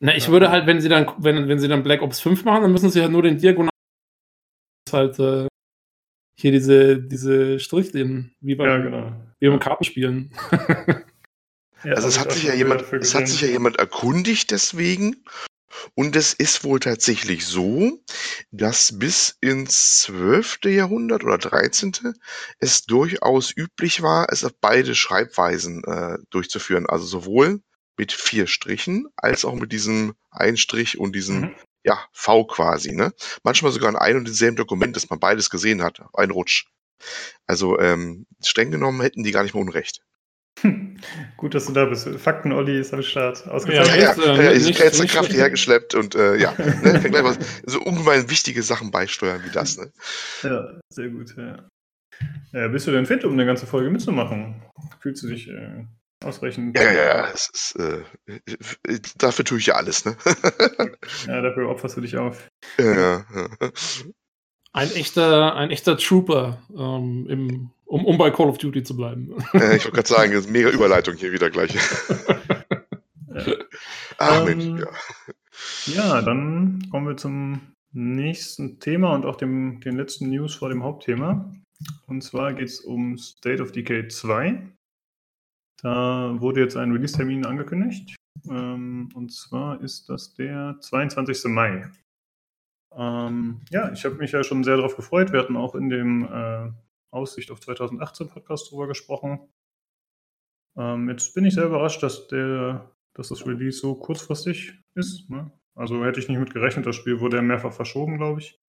[0.00, 0.32] Na, ich ja.
[0.32, 2.90] würde halt, wenn sie dann, wenn, wenn sie dann Black Ops 5 machen, dann müssen
[2.90, 3.70] sie halt nur den Diagonal
[4.90, 5.46] halt äh,
[6.36, 9.12] hier diese, diese Strichlinien, wie beim, ja, genau.
[9.40, 10.32] Wie beim Kartenspielen.
[11.84, 15.24] ja, also es hat sich ja jemand, es hat sich ja jemand erkundigt deswegen
[15.94, 18.00] und es ist wohl tatsächlich so,
[18.50, 20.58] dass bis ins 12.
[20.64, 22.14] Jahrhundert oder 13.
[22.58, 26.86] es durchaus üblich war, es auf beide Schreibweisen äh, durchzuführen.
[26.86, 27.60] Also sowohl
[27.96, 31.54] mit vier Strichen als auch mit diesem Einstrich und diesem mhm.
[31.84, 32.92] ja, V quasi.
[32.92, 33.12] Ne?
[33.42, 36.66] Manchmal sogar in einem und demselben Dokument, dass man beides gesehen hat, ein Rutsch.
[37.46, 40.00] Also ähm, streng genommen hätten die gar nicht mehr Unrecht.
[41.36, 42.08] Gut, dass du da bist.
[42.18, 43.46] Fakten, Olli ist am Start.
[43.48, 43.96] Ausgezeichnet.
[43.96, 47.10] Ja, ja, ja, ja, ich nicht, jetzt Kraft hierher geschleppt und äh, ja, ne, kann
[47.10, 49.76] gleich mal so ungemein wichtige Sachen beisteuern wie das.
[49.76, 49.92] Ne?
[50.42, 51.34] Ja, sehr gut.
[51.36, 51.68] Ja.
[52.52, 54.62] Ja, bist du denn fit, um eine ganze Folge mitzumachen?
[55.00, 55.84] Fühlst du dich äh,
[56.24, 56.78] ausreichend?
[56.78, 57.30] Ja, ja, ja.
[57.32, 60.04] Es ist, äh, dafür tue ich ja alles.
[60.04, 60.16] Ne?
[61.26, 62.48] ja, dafür opferst du dich auf.
[62.78, 63.24] Ja, ja.
[64.74, 69.32] Ein echter, ein echter Trooper, ähm, im, um, um bei Call of Duty zu bleiben.
[69.54, 71.72] Äh, ich wollte gerade sagen, das ist mega Überleitung hier wieder gleich.
[71.72, 71.80] ja.
[74.18, 74.84] Ach, ähm, Mensch,
[75.86, 75.94] ja.
[75.94, 77.60] ja, dann kommen wir zum
[77.92, 81.52] nächsten Thema und auch dem, den letzten News vor dem Hauptthema.
[82.06, 84.60] Und zwar geht es um State of Decay 2.
[85.82, 88.16] Da wurde jetzt ein Release-Termin angekündigt.
[88.50, 91.44] Ähm, und zwar ist das der 22.
[91.44, 91.88] Mai.
[92.96, 95.32] Ähm, ja, ich habe mich ja schon sehr darauf gefreut.
[95.32, 96.70] Wir hatten auch in dem äh,
[97.10, 99.40] Aussicht auf 2018 Podcast drüber gesprochen.
[100.76, 105.30] Ähm, jetzt bin ich sehr überrascht, dass, der, dass das Release so kurzfristig ist.
[105.30, 105.50] Ne?
[105.74, 106.86] Also hätte ich nicht mit gerechnet.
[106.86, 108.60] Das Spiel wurde ja mehrfach verschoben, glaube ich.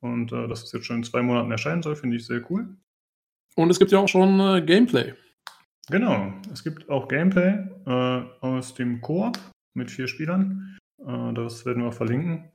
[0.00, 2.76] Und äh, dass es jetzt schon in zwei Monaten erscheinen soll, finde ich sehr cool.
[3.56, 5.14] Und es gibt ja auch schon äh, Gameplay.
[5.88, 9.38] Genau, es gibt auch Gameplay äh, aus dem Koop
[9.74, 10.78] mit vier Spielern.
[10.98, 12.50] Äh, das werden wir auch verlinken.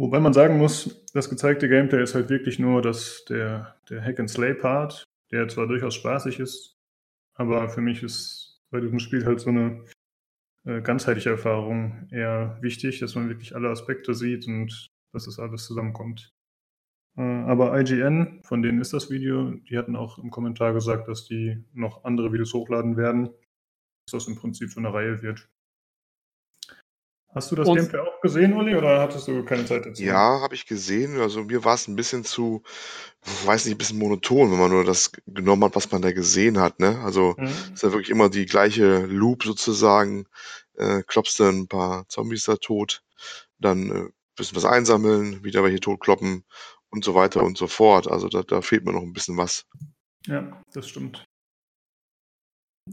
[0.00, 5.04] Wobei man sagen muss, das gezeigte Gameplay ist halt wirklich nur das, der, der Hack-and-Slay-Part,
[5.30, 6.78] der zwar durchaus spaßig ist,
[7.34, 9.84] aber für mich ist bei diesem Spiel halt so eine
[10.64, 15.66] äh, ganzheitliche Erfahrung eher wichtig, dass man wirklich alle Aspekte sieht und dass das alles
[15.66, 16.32] zusammenkommt.
[17.18, 21.26] Äh, aber IGN, von denen ist das Video, die hatten auch im Kommentar gesagt, dass
[21.26, 23.26] die noch andere Videos hochladen werden,
[24.06, 25.46] dass das im Prinzip so eine Reihe wird.
[27.32, 30.02] Hast du das Und Gameplay auch gesehen, Uli, oder hattest du keine Zeit dazu?
[30.02, 31.20] Ja, habe ich gesehen.
[31.20, 32.62] Also mir war es ein bisschen zu,
[33.44, 36.58] weiß nicht, ein bisschen monoton, wenn man nur das genommen hat, was man da gesehen
[36.58, 36.80] hat.
[36.80, 37.00] Ne?
[37.04, 37.46] Also mhm.
[37.72, 40.26] ist ja wirklich immer die gleiche Loop sozusagen.
[40.76, 43.02] Äh, klopfst du ein paar Zombies da tot,
[43.58, 44.08] dann äh,
[44.40, 46.44] bisschen was einsammeln, wieder welche totkloppen
[46.90, 48.10] und so weiter und so fort.
[48.10, 49.66] Also da, da fehlt mir noch ein bisschen was.
[50.26, 51.29] Ja, das stimmt.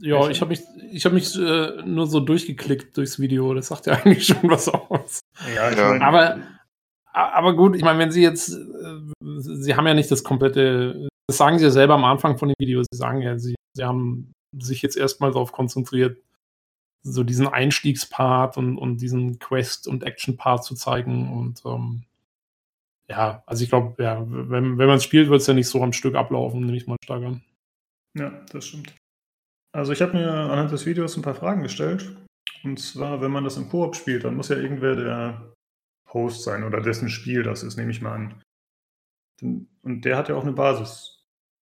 [0.02, 3.54] Ja, ich habe mich, ich hab mich äh, nur so durchgeklickt durchs Video.
[3.54, 5.22] Das sagt ja eigentlich schon was aus.
[5.56, 6.00] Ja, ich ja.
[6.02, 6.40] Aber,
[7.14, 9.00] aber gut, ich meine, wenn Sie jetzt, äh,
[9.40, 12.56] Sie haben ja nicht das komplette, das sagen Sie ja selber am Anfang von dem
[12.60, 12.82] Video.
[12.82, 16.18] Sie sagen ja, Sie, Sie haben sich jetzt erstmal darauf konzentriert,
[17.04, 21.32] so diesen Einstiegspart und, und diesen Quest- und Action-Part zu zeigen.
[21.32, 22.04] Und ähm,
[23.10, 25.82] ja, also ich glaube, ja, wenn, wenn man es spielt, wird es ja nicht so
[25.82, 27.44] am Stück ablaufen, nehme ich mal stark an.
[28.18, 28.94] Ja, das stimmt.
[29.78, 32.18] Also ich habe mir anhand des Videos ein paar Fragen gestellt.
[32.64, 35.54] Und zwar, wenn man das im Koop spielt, dann muss ja irgendwer der
[36.12, 38.42] Host sein oder dessen Spiel das ist, nehme ich mal an.
[39.84, 41.24] Und der hat ja auch eine Basis,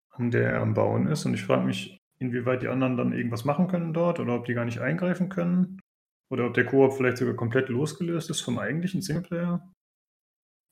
[0.09, 1.27] an der er am Bauen ist.
[1.27, 4.55] Und ich frage mich, inwieweit die anderen dann irgendwas machen können dort oder ob die
[4.55, 5.79] gar nicht eingreifen können.
[6.31, 9.71] Oder ob der Koop vielleicht sogar komplett losgelöst ist vom eigentlichen Singleplayer.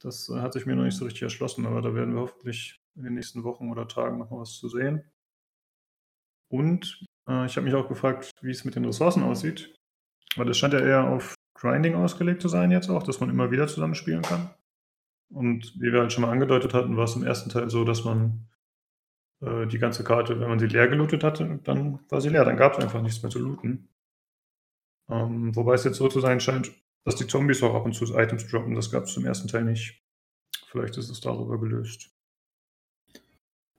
[0.00, 2.80] Das äh, hat sich mir noch nicht so richtig erschlossen, aber da werden wir hoffentlich
[2.94, 5.04] in den nächsten Wochen oder Tagen noch was zu sehen.
[6.48, 9.74] Und äh, ich habe mich auch gefragt, wie es mit den Ressourcen aussieht.
[10.36, 13.50] Weil es scheint ja eher auf Grinding ausgelegt zu sein jetzt auch, dass man immer
[13.50, 14.50] wieder zusammenspielen kann.
[15.30, 18.04] Und wie wir halt schon mal angedeutet hatten, war es im ersten Teil so, dass
[18.04, 18.48] man
[19.40, 22.44] äh, die ganze Karte, wenn man sie leer gelootet hatte, dann war sie leer.
[22.44, 23.88] Dann gab es einfach nichts mehr zu looten.
[25.08, 26.72] Ähm, wobei es jetzt so zu sein scheint,
[27.04, 28.74] dass die Zombies auch ab und zu Items droppen.
[28.74, 30.02] Das gab es im ersten Teil nicht.
[30.68, 32.15] Vielleicht ist es darüber gelöst.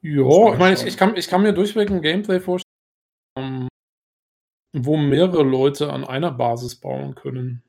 [0.01, 2.67] Ja, ich meine, ich, ich, kann, ich kann mir durchweg ein Gameplay vorstellen,
[3.37, 3.67] ähm,
[4.73, 7.63] wo mehrere Leute an einer Basis bauen können.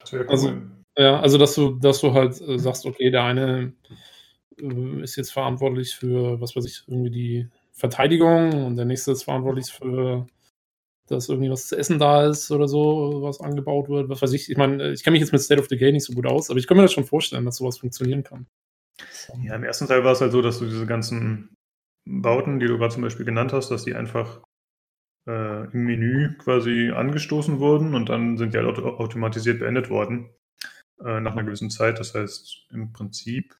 [0.00, 0.54] Das wäre also, cool.
[0.54, 3.72] Also, ja, also dass du, dass du halt äh, sagst, okay, der eine
[4.60, 9.22] äh, ist jetzt verantwortlich für, was weiß ich, irgendwie die Verteidigung und der nächste ist
[9.22, 10.26] verantwortlich für,
[11.08, 14.50] dass irgendwie was zu essen da ist oder so, was angebaut wird, was weiß ich.
[14.50, 16.50] Ich meine, ich kenne mich jetzt mit State of the Game nicht so gut aus,
[16.50, 18.46] aber ich kann mir das schon vorstellen, dass sowas funktionieren kann.
[19.42, 21.54] Ja, im ersten Teil war es halt so, dass du diese ganzen
[22.04, 24.42] Bauten, die du gerade zum Beispiel genannt hast, dass die einfach
[25.26, 30.30] äh, im Menü quasi angestoßen wurden und dann sind die halt automatisiert beendet worden
[31.04, 31.98] äh, nach einer gewissen Zeit.
[31.98, 33.56] Das heißt, im Prinzip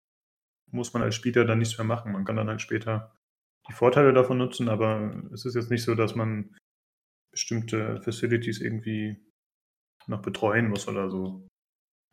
[0.70, 2.12] muss man als Spieler dann nichts mehr machen.
[2.12, 3.14] Man kann dann halt später
[3.68, 6.56] die Vorteile davon nutzen, aber es ist jetzt nicht so, dass man
[7.30, 9.22] bestimmte Facilities irgendwie
[10.06, 11.46] noch betreuen muss oder so.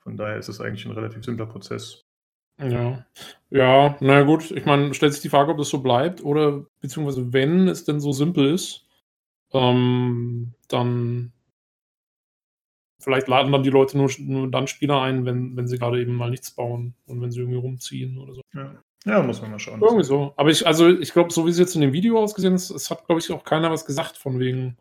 [0.03, 2.04] Von daher ist es eigentlich ein relativ simpler Prozess.
[2.57, 3.05] Ja.
[3.49, 7.33] Ja, na gut, ich meine, stellt sich die Frage, ob das so bleibt oder beziehungsweise
[7.33, 8.85] wenn es denn so simpel ist,
[9.53, 11.31] ähm, dann
[12.99, 16.15] vielleicht laden dann die Leute nur, nur dann Spieler ein, wenn, wenn sie gerade eben
[16.15, 18.41] mal nichts bauen und wenn sie irgendwie rumziehen oder so.
[18.53, 19.81] Ja, ja muss man mal schauen.
[19.81, 20.33] Irgendwie so.
[20.37, 22.89] Aber ich, also ich glaube, so wie es jetzt in dem Video ausgesehen ist, es
[22.89, 24.77] hat, glaube ich, auch keiner was gesagt von wegen,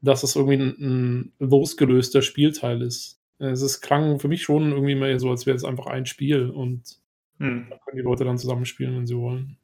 [0.00, 3.17] dass es irgendwie ein, ein losgelöster Spielteil ist.
[3.38, 6.98] Es klang für mich schon irgendwie mehr so, als wäre es einfach ein Spiel und
[7.38, 7.66] hm.
[7.70, 9.56] da können die Leute dann zusammenspielen, wenn sie wollen.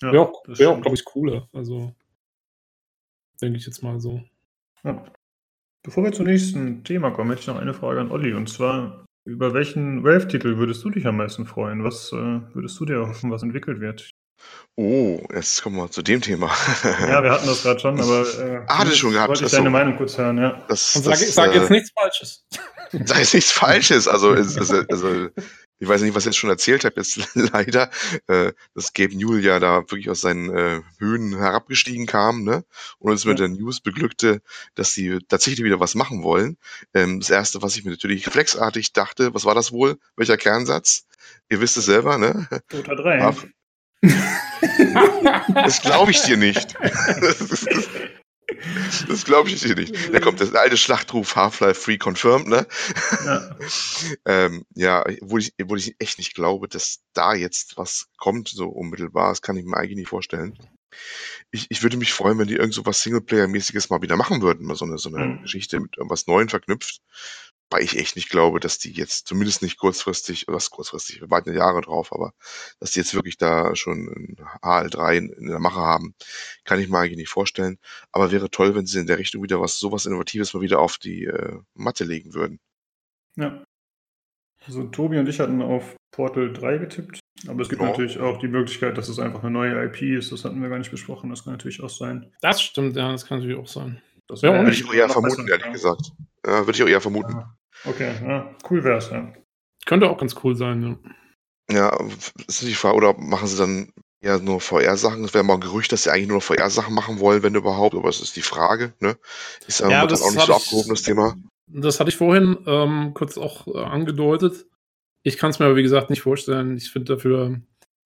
[0.00, 1.48] Ja, wäre auch, wär auch glaube ich, cooler.
[1.52, 1.94] Also,
[3.40, 4.22] denke ich jetzt mal so.
[4.84, 5.04] Ja.
[5.82, 8.32] Bevor wir zum nächsten Thema kommen, hätte ich noch eine Frage an Olli.
[8.34, 11.84] Und zwar, über welchen Valve-Titel würdest du dich am meisten freuen?
[11.84, 14.10] Was äh, würdest du dir hoffen, was entwickelt wird?
[14.76, 16.50] Oh, jetzt kommen wir zu dem Thema.
[16.84, 19.28] ja, wir hatten das gerade schon, aber äh, ah, hatte schon gehabt.
[19.28, 19.70] Wollte ich deine so.
[19.70, 20.64] Meinung kurz hören, ja.
[20.68, 22.46] Das, Und sag, das, sag jetzt äh, nichts Falsches.
[23.04, 24.08] Sag jetzt nichts Falsches.
[24.08, 25.28] Also, also, also
[25.82, 27.90] ich weiß nicht, was ich jetzt schon erzählt habe, jetzt leider,
[28.26, 32.64] äh, dass Gabe Newell ja da wirklich aus seinen äh, Höhen herabgestiegen kam, ne?
[32.98, 33.30] Und uns ja.
[33.30, 34.42] mit der News beglückte,
[34.74, 36.58] dass sie tatsächlich wieder was machen wollen.
[36.92, 39.98] Ähm, das erste, was ich mir natürlich reflexartig dachte, was war das wohl?
[40.16, 41.06] Welcher Kernsatz?
[41.48, 42.46] Ihr wisst es selber, ne?
[42.68, 43.34] Dota 3.
[45.54, 46.74] das glaube ich dir nicht.
[46.80, 47.88] Das, ist, das,
[49.08, 49.94] das glaube ich dir nicht.
[50.12, 52.66] Da kommt das alte Schlachtruf Half-Life Free Confirmed, ne?
[53.24, 53.56] Ja,
[54.26, 58.68] ähm, ja wo, ich, wo ich echt nicht glaube, dass da jetzt was kommt, so
[58.68, 59.30] unmittelbar.
[59.30, 60.58] Das kann ich mir eigentlich nicht vorstellen.
[61.52, 64.66] Ich, ich würde mich freuen, wenn die irgend so was Singleplayer-mäßiges mal wieder machen würden,
[64.66, 65.42] mal so eine, so eine mhm.
[65.42, 67.00] Geschichte mit irgendwas Neuem verknüpft.
[67.70, 71.50] Weil ich echt nicht glaube, dass die jetzt, zumindest nicht kurzfristig, was kurzfristig, wir warten
[71.50, 72.32] ja Jahre drauf, aber
[72.80, 76.14] dass die jetzt wirklich da schon ein HL3 in, in der Mache haben,
[76.64, 77.78] kann ich mir eigentlich nicht vorstellen.
[78.10, 80.98] Aber wäre toll, wenn sie in der Richtung wieder was, sowas Innovatives mal wieder auf
[80.98, 82.58] die äh, Matte legen würden.
[83.36, 83.64] Ja.
[84.66, 87.92] Also Tobi und ich hatten auf Portal 3 getippt, aber es gibt genau.
[87.92, 90.32] natürlich auch die Möglichkeit, dass es einfach eine neue IP ist.
[90.32, 91.30] Das hatten wir gar nicht besprochen.
[91.30, 92.32] Das kann natürlich auch sein.
[92.42, 94.02] Das stimmt, ja, das kann natürlich auch sein.
[94.26, 94.82] Das wäre ja, auch nicht.
[94.84, 96.12] Würde ich eher vermuten, ehrlich gesagt.
[96.46, 97.32] Ja, würde ich auch eher vermuten.
[97.32, 97.56] Ja.
[97.84, 99.32] Okay, ja, cool wäre es, ja.
[99.86, 100.98] Könnte auch ganz cool sein, ja.
[101.70, 101.98] Ja,
[102.48, 105.24] ist die Frage, oder machen sie dann ja nur VR-Sachen?
[105.24, 108.08] Es wäre mal ein Gerücht, dass sie eigentlich nur VR-Sachen machen wollen, wenn überhaupt, aber
[108.08, 109.16] es ist die Frage, ne?
[109.66, 111.36] Ist ja, ja das auch nicht so abgehobenes Thema.
[111.66, 114.66] Das hatte ich vorhin ähm, kurz auch äh, angedeutet.
[115.22, 116.76] Ich kann es mir aber, wie gesagt, nicht vorstellen.
[116.76, 117.60] Ich finde dafür,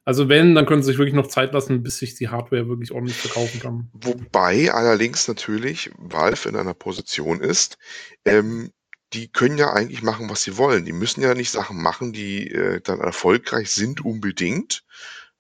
[0.05, 2.93] also wenn, dann können sie sich wirklich noch Zeit lassen, bis sich die Hardware wirklich
[2.93, 3.91] ordentlich verkaufen kann.
[3.95, 7.79] Wobei allerdings natürlich Valve in einer Position ist,
[8.27, 8.71] ähm,
[9.15, 10.85] die können ja eigentlich machen, was sie wollen.
[10.85, 14.85] Die müssen ja nicht Sachen machen, die äh, dann erfolgreich sind unbedingt.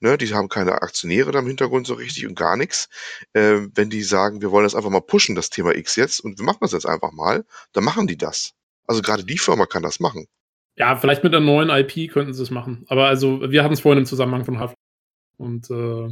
[0.01, 2.89] Ne, die haben keine Aktionäre da im Hintergrund so richtig und gar nichts.
[3.33, 6.39] Äh, wenn die sagen, wir wollen das einfach mal pushen, das Thema X jetzt, und
[6.39, 8.53] wir machen das jetzt einfach mal, dann machen die das.
[8.87, 10.27] Also gerade die Firma kann das machen.
[10.77, 12.85] Ja, vielleicht mit der neuen IP könnten sie es machen.
[12.89, 14.77] Aber also, wir hatten es vorhin im Zusammenhang von Haft.
[15.37, 16.09] Und äh,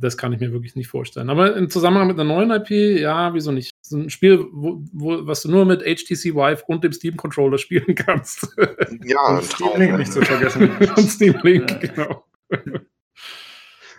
[0.00, 1.30] das kann ich mir wirklich nicht vorstellen.
[1.30, 3.72] Aber im Zusammenhang mit einer neuen IP, ja, wieso nicht?
[3.82, 7.58] So ein Spiel, wo, wo, was du nur mit HTC Vive und dem Steam Controller
[7.58, 8.48] spielen kannst.
[9.04, 10.70] Ja, und Steam Link nicht zu vergessen.
[10.96, 11.76] und Steam Link, ja.
[11.78, 12.24] genau.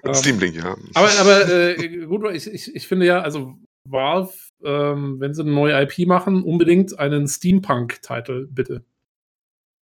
[0.03, 0.75] Und Steam Link, ja.
[0.93, 4.33] Aber, aber äh, gut, ich, ich, ich finde ja, also Valve,
[4.63, 8.83] ähm, wenn sie eine neue IP machen, unbedingt einen Steampunk-Titel, bitte.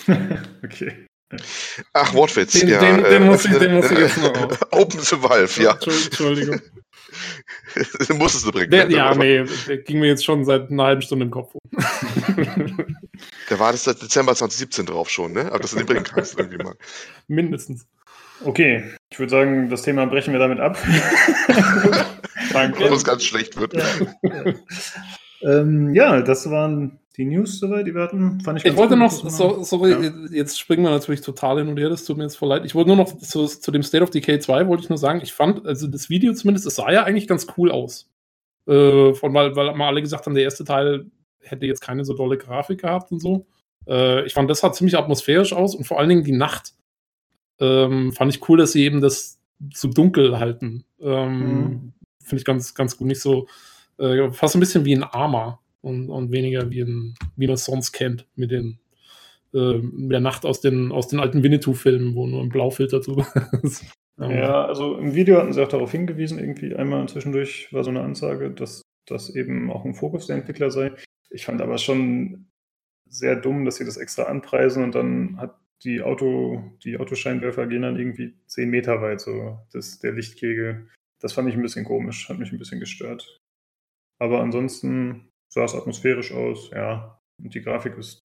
[0.65, 1.07] okay.
[1.93, 2.81] Ach, Wortwitz, den, ja.
[2.81, 4.59] Den, den, äh, muss ich, den muss ich jetzt noch auf.
[4.73, 5.73] Open to Valve, ja.
[5.73, 6.61] Entschuldigung.
[8.09, 8.71] den musstest du bringen.
[8.71, 8.95] Der, ne?
[8.95, 11.61] ja, nee, der ging mir jetzt schon seit einer halben Stunde im Kopf um.
[13.49, 15.47] da war das seit Dezember 2017 drauf schon, ne?
[15.47, 16.75] Aber dass du den bringen kannst irgendwie mal.
[17.29, 17.87] Mindestens.
[18.45, 20.77] Okay, ich würde sagen, das Thema brechen wir damit ab.
[22.53, 22.81] Danke.
[22.81, 23.75] Bevor es ganz schlecht wird.
[23.75, 23.85] Ja,
[25.43, 28.41] ähm, ja, das waren die News soweit, die wir hatten.
[28.41, 30.13] Fand ich ich wollte noch, so, sorry, ja.
[30.31, 32.65] jetzt springen wir natürlich total hin und her, das tut mir jetzt voll leid.
[32.65, 35.21] Ich wollte nur noch zu, zu, dem State of Decay 2 wollte ich nur sagen,
[35.23, 38.11] ich fand, also das Video zumindest, es sah ja eigentlich ganz cool aus.
[38.67, 41.07] Äh, von, weil, weil mal alle gesagt haben, der erste Teil
[41.41, 43.47] hätte jetzt keine so dolle Grafik gehabt und so.
[43.87, 46.73] Äh, ich fand, das sah ziemlich atmosphärisch aus und vor allen Dingen die Nacht.
[47.61, 49.39] Ähm, fand ich cool, dass sie eben das
[49.75, 50.85] so dunkel halten.
[51.01, 51.93] Ähm, mhm.
[52.23, 53.07] Finde ich ganz, ganz gut.
[53.07, 53.49] Nicht so,
[53.99, 57.65] äh, fast ein bisschen wie ein Armor und, und weniger wie, ein, wie man es
[57.65, 58.79] sonst kennt mit den
[59.53, 63.27] äh, der Nacht aus den, aus den alten Winnetou-Filmen, wo nur ein Blaufilter drüber
[63.63, 63.85] ist.
[64.19, 68.03] Ja, also im Video hatten sie auch darauf hingewiesen, irgendwie einmal zwischendurch war so eine
[68.03, 70.93] Ansage, dass das eben auch ein Fokus der Entwickler sei.
[71.31, 72.47] Ich fand aber schon
[73.09, 77.83] sehr dumm, dass sie das extra anpreisen und dann hat die Auto, die Autoscheinwerfer gehen
[77.83, 80.89] dann irgendwie 10 Meter weit, so das, der Lichtkegel.
[81.21, 83.41] Das fand ich ein bisschen komisch, hat mich ein bisschen gestört.
[84.21, 87.21] Aber ansonsten sah es atmosphärisch aus, ja.
[87.39, 88.21] Und die Grafik ist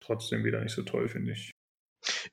[0.00, 1.50] trotzdem wieder nicht so toll, finde ich.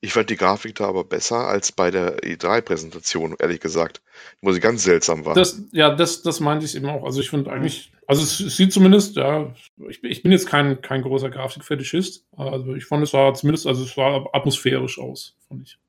[0.02, 4.02] Ich fand die Grafik da aber besser als bei der E3-Präsentation, ehrlich gesagt.
[4.42, 5.36] Wo sie ganz seltsam war.
[5.36, 7.06] Das, ja, das, das meinte ich eben auch.
[7.06, 9.54] Also ich finde eigentlich, also es, es, sieht zumindest, ja,
[9.88, 12.26] ich, ich bin jetzt kein, kein großer Grafikfetischist.
[12.36, 15.80] Also ich fand es sah zumindest, also es sah atmosphärisch aus, fand ich.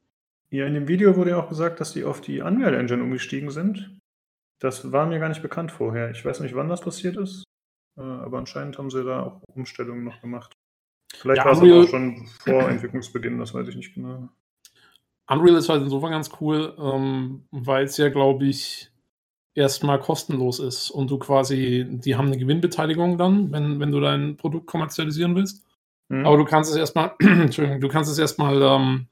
[0.50, 3.50] Ja, in dem Video wurde ja auch gesagt, dass die auf die Unreal Engine umgestiegen
[3.50, 3.98] sind.
[4.58, 6.10] Das war mir gar nicht bekannt vorher.
[6.10, 7.44] Ich weiß nicht, wann das passiert ist.
[7.96, 10.56] Äh, aber anscheinend haben sie da auch Umstellungen noch gemacht.
[11.12, 14.28] Vielleicht ja, war es aber auch schon vor Entwicklungsbeginn, das weiß ich nicht genau.
[15.26, 18.90] Unreal ist halt insofern ganz cool, ähm, weil es ja, glaube ich,
[19.54, 24.36] erstmal kostenlos ist und du quasi, die haben eine Gewinnbeteiligung dann, wenn, wenn du dein
[24.36, 25.64] Produkt kommerzialisieren willst.
[26.08, 26.26] Mhm.
[26.26, 29.06] Aber du kannst es erstmal, Entschuldigung, du kannst es erstmal ähm,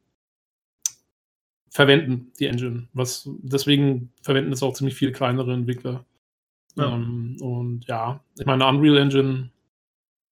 [1.71, 2.89] verwenden, die Engine.
[2.93, 6.05] Was deswegen verwenden es auch ziemlich viele kleinere Entwickler.
[6.79, 6.95] Ja.
[6.95, 9.51] Ähm, und ja, ich meine, Unreal Engine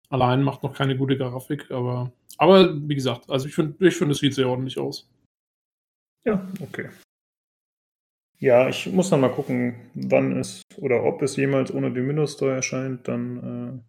[0.09, 4.11] allein macht noch keine gute Grafik, aber, aber wie gesagt, also ich finde, ich find,
[4.13, 5.09] es sieht sehr ordentlich aus.
[6.25, 6.89] Ja, okay.
[8.39, 12.35] Ja, ich muss dann mal gucken, wann es oder ob es jemals ohne den Windows
[12.35, 13.83] Store erscheint, dann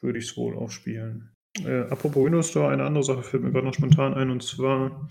[0.00, 1.32] äh, würde ich es wohl auch spielen.
[1.64, 5.08] Äh, apropos Windows Store, eine andere Sache fällt mir gerade noch spontan ein und zwar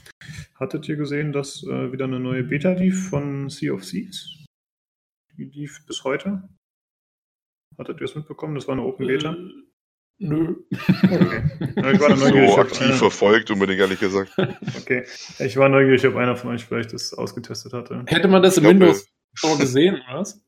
[0.55, 4.35] hattet ihr gesehen, dass äh, wieder eine neue Beta lief von Sea of Thieves?
[5.38, 6.43] Die lief bis heute.
[7.78, 8.56] Hattet ihr es mitbekommen?
[8.56, 9.34] Das war eine Open Beta.
[9.34, 9.65] Äh,
[10.17, 10.56] Nö.
[10.71, 11.43] Okay.
[11.60, 12.93] Ich war so aktiv einer...
[12.93, 14.32] verfolgt, unbedingt ehrlich gesagt.
[14.78, 15.06] Okay.
[15.39, 18.04] Ich war neugierig, ob einer von euch vielleicht das ausgetestet hatte.
[18.08, 20.41] Hätte man das im Windows Store gesehen, was?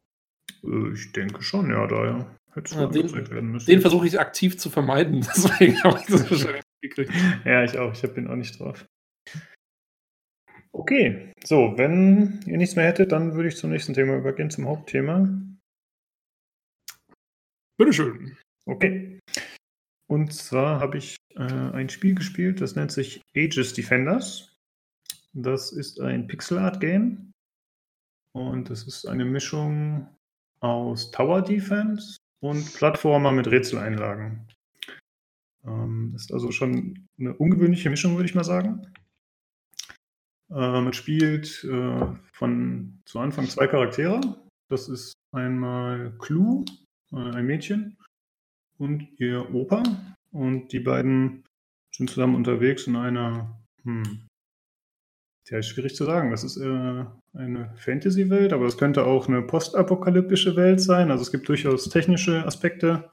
[0.64, 2.38] Äh, ich denke schon, ja, da ja.
[2.72, 7.12] Ja, den, den versuche ich aktiv zu vermeiden, deswegen habe ich das wahrscheinlich gekriegt.
[7.46, 7.94] Ja, ich auch.
[7.94, 8.88] Ich habe den auch nicht drauf.
[10.78, 14.68] Okay, so, wenn ihr nichts mehr hättet, dann würde ich zum nächsten Thema übergehen, zum
[14.68, 15.28] Hauptthema.
[17.78, 18.38] Bitteschön.
[18.68, 19.20] Okay.
[20.08, 24.56] Und zwar habe ich äh, ein Spiel gespielt, das nennt sich Aegis Defenders.
[25.34, 27.32] Das ist ein Pixel Art Game.
[28.34, 30.08] Und das ist eine Mischung
[30.60, 34.48] aus Tower Defense und Plattformer mit Rätseleinlagen.
[35.66, 38.94] Ähm, ist also schon eine ungewöhnliche Mischung, würde ich mal sagen.
[40.50, 44.22] Äh, man spielt äh, von zu Anfang zwei Charaktere.
[44.70, 46.66] Das ist einmal Clue,
[47.12, 47.98] äh, ein Mädchen,
[48.78, 49.84] und ihr Opa.
[50.32, 51.44] Und die beiden
[51.94, 54.28] sind zusammen unterwegs in einer, hm,
[55.50, 56.32] ja, schwierig zu sagen.
[56.32, 61.10] Das ist äh, eine Fantasy-Welt, aber es könnte auch eine postapokalyptische Welt sein.
[61.10, 63.10] Also es gibt durchaus technische Aspekte,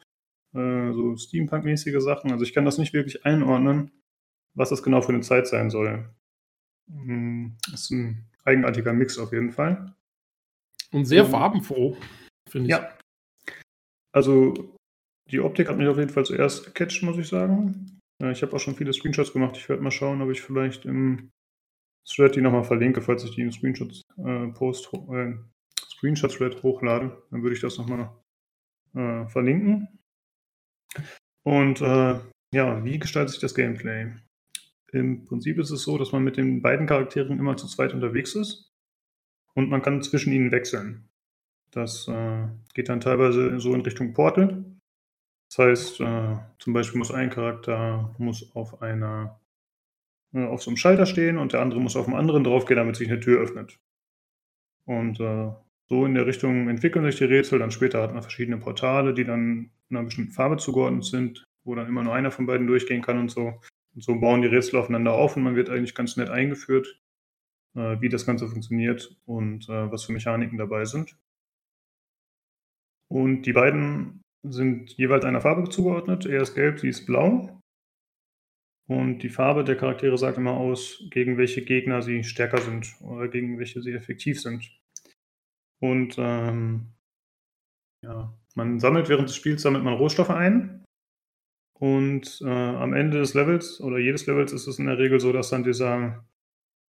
[0.54, 2.32] äh, so Steampunk-mäßige Sachen.
[2.32, 3.92] Also ich kann das nicht wirklich einordnen,
[4.54, 6.08] was das genau für eine Zeit sein soll.
[6.90, 9.94] Hm, ist ein eigenartiger Mix auf jeden Fall.
[10.92, 11.96] Und sehr um, farbenfroh,
[12.48, 12.70] finde ich.
[12.70, 12.96] Ja.
[14.12, 14.76] Also
[15.30, 18.00] die Optik hat mich auf jeden Fall zuerst gecatcht, muss ich sagen.
[18.22, 19.56] Ich habe auch schon viele Screenshots gemacht.
[19.56, 21.30] Ich werde mal schauen, ob ich vielleicht im
[22.06, 25.34] Thread die nochmal verlinke, falls ich die im Screenshots äh, äh,
[26.28, 27.22] Thread hochlade.
[27.30, 28.14] Dann würde ich das nochmal
[28.94, 29.88] äh, verlinken.
[31.42, 32.20] Und äh,
[32.54, 34.12] ja, wie gestaltet sich das Gameplay?
[34.94, 38.34] Im Prinzip ist es so, dass man mit den beiden Charakteren immer zu zweit unterwegs
[38.34, 38.72] ist
[39.54, 41.08] und man kann zwischen ihnen wechseln.
[41.72, 44.64] Das äh, geht dann teilweise so in Richtung Portal.
[45.48, 49.40] Das heißt, äh, zum Beispiel muss ein Charakter muss auf einer
[50.32, 52.94] äh, auf so einem Schalter stehen und der andere muss auf dem anderen draufgehen, damit
[52.94, 53.80] sich eine Tür öffnet.
[54.84, 55.50] Und äh,
[55.88, 57.58] so in der Richtung entwickeln sich die Rätsel.
[57.58, 61.88] Dann später hat man verschiedene Portale, die dann einer bestimmten Farbe zugeordnet sind, wo dann
[61.88, 63.60] immer nur einer von beiden durchgehen kann und so.
[63.94, 67.00] Und so bauen die Rätsel aufeinander auf und man wird eigentlich ganz nett eingeführt,
[67.76, 71.16] äh, wie das Ganze funktioniert und äh, was für Mechaniken dabei sind.
[73.08, 76.26] Und die beiden sind jeweils einer Farbe zugeordnet.
[76.26, 77.60] Er ist gelb, sie ist blau.
[78.86, 83.28] Und die Farbe der Charaktere sagt immer aus, gegen welche Gegner sie stärker sind oder
[83.28, 84.70] gegen welche sie effektiv sind.
[85.80, 86.92] Und ähm,
[88.02, 90.83] ja, man sammelt während des Spiels sammelt man Rohstoffe ein.
[91.84, 95.32] Und äh, am Ende des Levels oder jedes Levels ist es in der Regel so,
[95.32, 96.24] dass dann dieser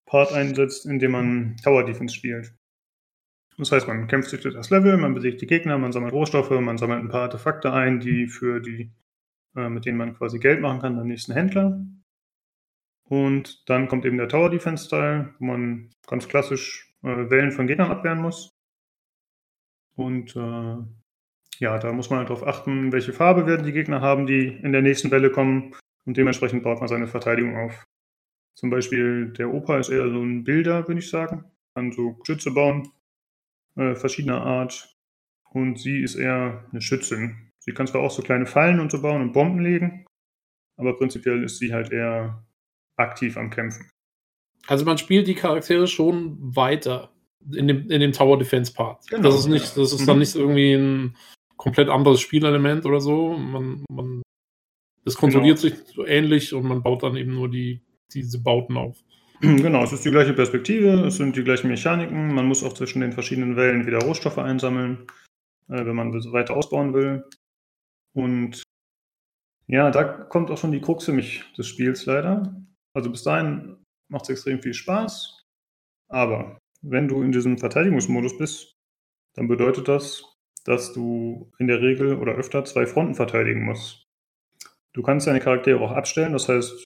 [0.07, 2.55] Part einsetzt, in dem man Tower Defense spielt.
[3.59, 6.51] Das heißt, man kämpft sich durch das Level, man besiegt die Gegner, man sammelt Rohstoffe,
[6.61, 8.93] man sammelt ein paar Artefakte ein, die für die,
[9.57, 11.85] äh, mit denen man quasi Geld machen kann beim nächsten Händler.
[13.03, 17.67] Und dann kommt eben der Tower Defense Style, wo man ganz klassisch äh, Wellen von
[17.67, 18.57] Gegnern abwehren muss.
[19.97, 21.04] Und äh,
[21.61, 24.73] ja, da muss man halt darauf achten, welche Farbe werden die Gegner haben, die in
[24.73, 25.75] der nächsten Welle kommen.
[26.07, 27.85] Und dementsprechend baut man seine Verteidigung auf.
[28.57, 31.45] Zum Beispiel der Opa ist eher so ein Bilder, würde ich sagen.
[31.75, 32.93] Kann so Geschütze bauen,
[33.77, 34.95] äh, verschiedener Art.
[35.51, 37.53] Und sie ist eher eine Schützin.
[37.65, 40.05] Sie kann zwar auch so kleine Fallen und so bauen und Bomben legen,
[40.77, 42.45] aber prinzipiell ist sie halt eher
[42.97, 43.91] aktiv am Kämpfen.
[44.67, 47.11] Also man spielt die Charaktere schon weiter
[47.53, 49.07] in dem, in dem Tower Defense Part.
[49.09, 50.07] Genau, das ist nicht, das ist mhm.
[50.07, 51.17] dann nicht irgendwie ein
[51.57, 53.37] komplett anderes Spielelement oder so.
[53.37, 54.23] Man, man,
[55.05, 55.75] das kontrolliert genau.
[55.75, 57.83] sich so ähnlich und man baut dann eben nur die,
[58.13, 59.03] diese Bauten auf.
[59.41, 62.35] Genau, es ist die gleiche Perspektive, es sind die gleichen Mechaniken.
[62.35, 65.07] Man muss auch zwischen den verschiedenen Wellen wieder Rohstoffe einsammeln,
[65.69, 67.25] äh, wenn man weiter ausbauen will.
[68.15, 68.63] Und
[69.67, 72.55] ja, da kommt auch schon die Krux für mich des Spiels leider.
[72.95, 73.77] Also bis dahin
[74.09, 75.43] macht es extrem viel Spaß,
[76.09, 78.77] aber wenn du in diesem Verteidigungsmodus bist,
[79.35, 80.34] dann bedeutet das,
[80.65, 84.05] dass du in der Regel oder öfter zwei Fronten verteidigen musst.
[84.93, 86.85] Du kannst deine Charaktere auch abstellen, das heißt,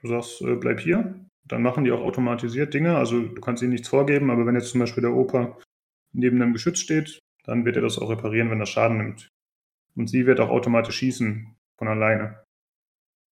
[0.00, 1.14] du sagst, äh, bleib hier,
[1.44, 2.96] dann machen die auch automatisiert Dinge.
[2.96, 5.58] Also du kannst ihnen nichts vorgeben, aber wenn jetzt zum Beispiel der Opa
[6.12, 9.28] neben einem Geschütz steht, dann wird er das auch reparieren, wenn er Schaden nimmt.
[9.96, 12.44] Und sie wird auch automatisch schießen, von alleine.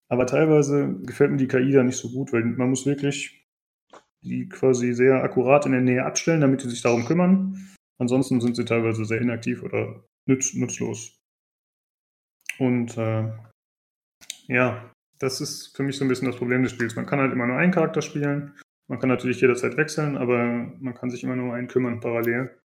[0.08, 3.46] Aber teilweise gefällt mir die KI da nicht so gut, weil man muss wirklich
[4.22, 7.68] die quasi sehr akkurat in der Nähe abstellen, damit sie sich darum kümmern.
[7.98, 11.18] Ansonsten sind sie teilweise sehr inaktiv oder nütz, nutzlos.
[12.58, 13.32] Und äh,
[14.46, 16.96] ja, das ist für mich so ein bisschen das Problem des Spiels.
[16.96, 18.54] Man kann halt immer nur einen Charakter spielen.
[18.88, 22.58] Man kann natürlich jederzeit wechseln, aber man kann sich immer nur einen kümmern parallel.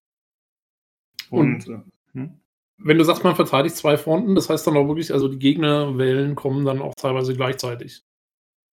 [1.29, 1.81] Und, Und äh,
[2.13, 2.39] hm?
[2.77, 6.35] wenn du sagst, man verteidigt zwei Fronten, das heißt dann auch wirklich, also die Gegnerwellen
[6.35, 8.03] kommen dann auch teilweise gleichzeitig.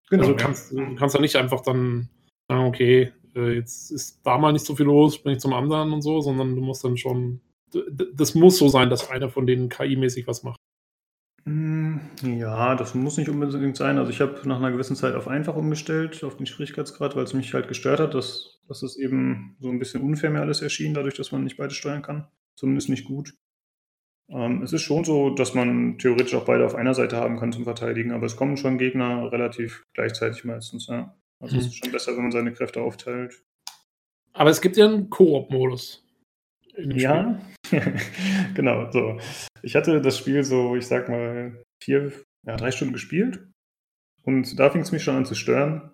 [0.09, 0.23] Genau.
[0.23, 0.85] Also du kannst, ja.
[0.85, 2.09] du kannst ja nicht einfach dann
[2.47, 6.01] sagen, okay, äh, jetzt ist da mal nicht so viel los, ich zum anderen und
[6.01, 7.41] so, sondern du musst dann schon,
[8.13, 10.59] das muss so sein, dass einer von denen KI-mäßig was macht.
[11.45, 13.99] Hm, ja, das muss nicht unbedingt sein.
[13.99, 17.33] Also ich habe nach einer gewissen Zeit auf einfach umgestellt, auf den Schwierigkeitsgrad, weil es
[17.33, 20.95] mich halt gestört hat, dass, dass es eben so ein bisschen unfair mir alles erschien,
[20.95, 22.27] dadurch, dass man nicht beide steuern kann.
[22.55, 23.35] Zumindest nicht gut.
[24.29, 27.51] Ähm, es ist schon so, dass man theoretisch auch beide auf einer Seite haben kann
[27.51, 31.15] zum Verteidigen, aber es kommen schon Gegner relativ gleichzeitig meistens, ja.
[31.45, 31.59] Also hm.
[31.59, 33.43] es ist schon besser, wenn man seine Kräfte aufteilt.
[34.33, 36.03] Aber es gibt ja einen Koop-Modus.
[36.77, 37.39] Ja,
[38.53, 39.17] genau, so.
[39.61, 42.11] Ich hatte das Spiel so, ich sag mal, vier,
[42.45, 43.47] ja, drei Stunden gespielt.
[44.23, 45.91] Und da fing es mich schon an zu stören,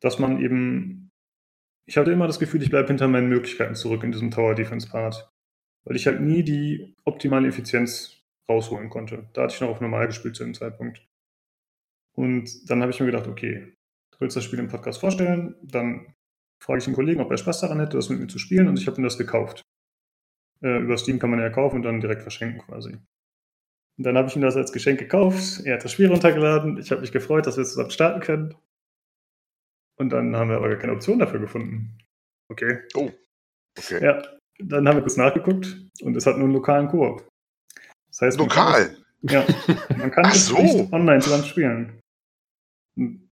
[0.00, 1.10] dass man eben.
[1.86, 4.88] Ich hatte immer das Gefühl, ich bleibe hinter meinen Möglichkeiten zurück in diesem Tower Defense
[4.88, 5.32] Part
[5.84, 9.28] weil ich halt nie die optimale Effizienz rausholen konnte.
[9.32, 11.06] Da hatte ich noch auf normal gespielt zu dem Zeitpunkt.
[12.14, 13.74] Und dann habe ich mir gedacht, okay,
[14.22, 16.14] du willst das Spiel im Podcast vorstellen, dann
[16.62, 18.78] frage ich einen Kollegen, ob er Spaß daran hätte, das mit mir zu spielen und
[18.78, 19.62] ich habe ihm das gekauft.
[20.62, 22.92] Äh, über Steam kann man ja kaufen und dann direkt verschenken quasi.
[23.98, 26.92] Und dann habe ich ihm das als Geschenk gekauft, er hat das Spiel runtergeladen, ich
[26.92, 28.54] habe mich gefreut, dass wir zusammen starten können.
[29.98, 31.98] Und dann haben wir aber gar keine Option dafür gefunden.
[32.48, 32.78] Okay.
[32.94, 33.10] Oh.
[33.76, 34.04] Okay.
[34.04, 34.22] Ja,
[34.58, 37.26] dann haben wir kurz nachgeguckt und es hat nur einen lokalen Koop.
[38.08, 38.96] Das heißt, Lokal?
[39.22, 40.58] Man kann, ja, man kann so.
[40.58, 42.00] nicht online zusammen spielen.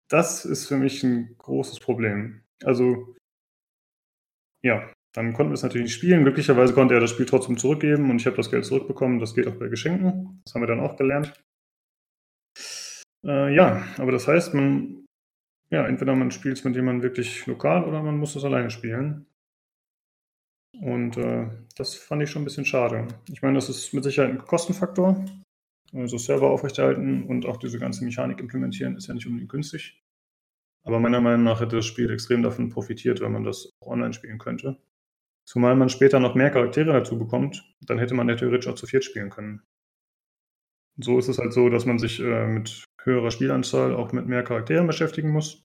[0.09, 2.43] Das ist für mich ein großes Problem.
[2.65, 3.15] Also,
[4.63, 6.23] ja, dann konnten wir es natürlich nicht spielen.
[6.23, 9.19] Glücklicherweise konnte er das Spiel trotzdem zurückgeben und ich habe das Geld zurückbekommen.
[9.19, 10.41] Das geht auch bei Geschenken.
[10.45, 11.33] Das haben wir dann auch gelernt.
[13.25, 15.07] Äh, ja, aber das heißt, man,
[15.71, 19.27] ja, entweder man spielt es mit jemandem wirklich lokal oder man muss es alleine spielen.
[20.81, 23.09] Und äh, das fand ich schon ein bisschen schade.
[23.29, 25.25] Ich meine, das ist mit Sicherheit ein Kostenfaktor.
[25.93, 30.03] Also Server aufrechterhalten und auch diese ganze Mechanik implementieren ist ja nicht unbedingt günstig.
[30.83, 34.13] Aber meiner Meinung nach hätte das Spiel extrem davon profitiert, wenn man das auch online
[34.13, 34.79] spielen könnte.
[35.47, 38.87] Zumal man später noch mehr Charaktere dazu bekommt, dann hätte man ja theoretisch auch zu
[38.87, 39.63] viert spielen können.
[40.99, 44.43] So ist es halt so, dass man sich äh, mit höherer Spielanzahl auch mit mehr
[44.43, 45.63] Charakteren beschäftigen muss.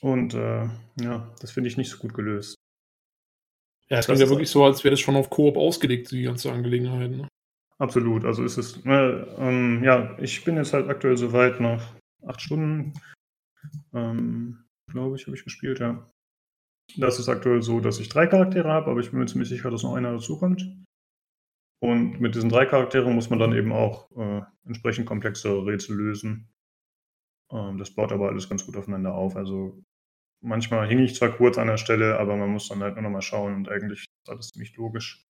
[0.00, 0.68] Und äh,
[1.00, 2.54] ja, das finde ich nicht so gut gelöst.
[3.88, 6.52] Ja, es klingt ja wirklich so, als wäre das schon auf Koop ausgelegt, die ganze
[6.52, 7.10] Angelegenheit.
[7.10, 7.28] Ne?
[7.78, 11.94] Absolut, also ist es, äh, ähm, ja, ich bin jetzt halt aktuell so weit nach
[12.26, 12.92] acht Stunden,
[13.94, 16.10] ähm, glaube ich, habe ich gespielt, ja.
[16.96, 19.70] Das ist aktuell so, dass ich drei Charaktere habe, aber ich bin mir ziemlich sicher,
[19.70, 20.66] dass noch einer dazukommt.
[21.80, 26.48] Und mit diesen drei Charakteren muss man dann eben auch äh, entsprechend komplexe Rätsel lösen.
[27.52, 29.36] Ähm, das baut aber alles ganz gut aufeinander auf.
[29.36, 29.80] Also
[30.40, 33.10] manchmal hing ich zwar kurz an der Stelle, aber man muss dann halt nur noch
[33.10, 35.24] mal schauen und eigentlich ist alles ziemlich logisch.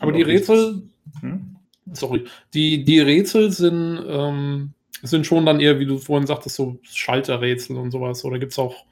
[0.00, 0.90] Aber die Rätsel,
[1.20, 1.56] hm?
[1.92, 2.24] Sorry,
[2.54, 4.72] die, die Rätsel sind, ähm,
[5.02, 8.24] sind schon dann eher, wie du vorhin sagtest, so Schalterrätsel und sowas.
[8.24, 8.84] Oder gibt es auch,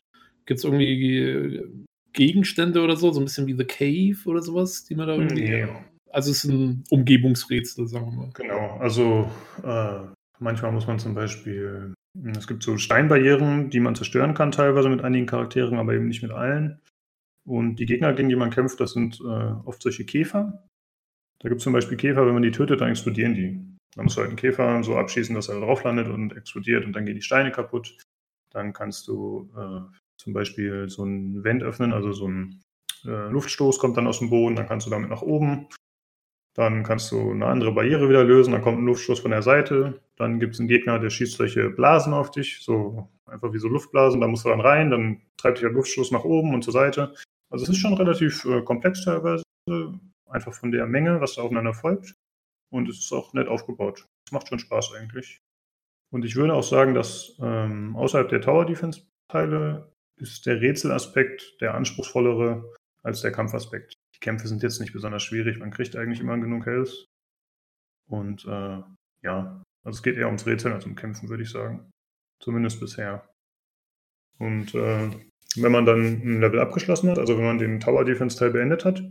[0.47, 1.63] gibt es irgendwie
[2.13, 5.49] Gegenstände oder so, so ein bisschen wie The Cave oder sowas, die man da irgendwie.
[5.49, 5.67] Nee.
[6.11, 8.31] Also es ist ein Umgebungsrätsel, sagen wir mal.
[8.35, 9.29] Genau, also
[9.65, 10.07] äh,
[10.39, 11.93] manchmal muss man zum Beispiel
[12.37, 16.23] es gibt so Steinbarrieren, die man zerstören kann, teilweise mit einigen Charakteren, aber eben nicht
[16.23, 16.81] mit allen.
[17.45, 20.63] Und die Gegner, gegen die man kämpft, das sind äh, oft solche Käfer.
[21.45, 23.61] Da gibt es zum Beispiel Käfer, wenn man die tötet, dann explodieren die.
[23.95, 26.95] Dann musst du halt einen Käfer so abschießen, dass er drauf landet und explodiert und
[26.95, 27.97] dann gehen die Steine kaputt.
[28.51, 29.81] Dann kannst du äh,
[30.17, 32.63] zum Beispiel so ein Vent öffnen, also so ein
[33.05, 35.69] äh, Luftstoß kommt dann aus dem Boden, dann kannst du damit nach oben
[36.55, 40.01] dann kannst du eine andere Barriere wieder lösen, dann kommt ein Luftstoß von der Seite.
[40.17, 43.67] Dann gibt es einen Gegner, der schießt solche Blasen auf dich, so einfach wie so
[43.67, 44.21] Luftblasen.
[44.21, 47.13] Da musst du dann rein, dann treibt dich der Luftstoß nach oben und zur Seite.
[47.51, 49.43] Also es ist schon relativ äh, komplex teilweise,
[50.35, 52.15] einfach von der Menge, was da aufeinander folgt.
[52.71, 54.07] Und es ist auch nett aufgebaut.
[54.27, 55.41] Es macht schon Spaß eigentlich.
[56.13, 61.61] Und ich würde auch sagen, dass ähm, außerhalb der Tower Defense Teile ist der Rätselaspekt
[61.61, 62.73] der anspruchsvollere
[63.03, 63.95] als der Kampfaspekt.
[64.15, 67.07] Die Kämpfe sind jetzt nicht besonders schwierig, man kriegt eigentlich immer genug Health.
[68.07, 68.83] Und äh,
[69.23, 71.91] ja, also es geht eher ums Rätseln als um Kämpfen, würde ich sagen.
[72.41, 73.29] Zumindest bisher.
[74.39, 75.11] Und äh,
[75.57, 78.85] wenn man dann ein Level abgeschlossen hat, also wenn man den Tower Defense Teil beendet
[78.85, 79.03] hat,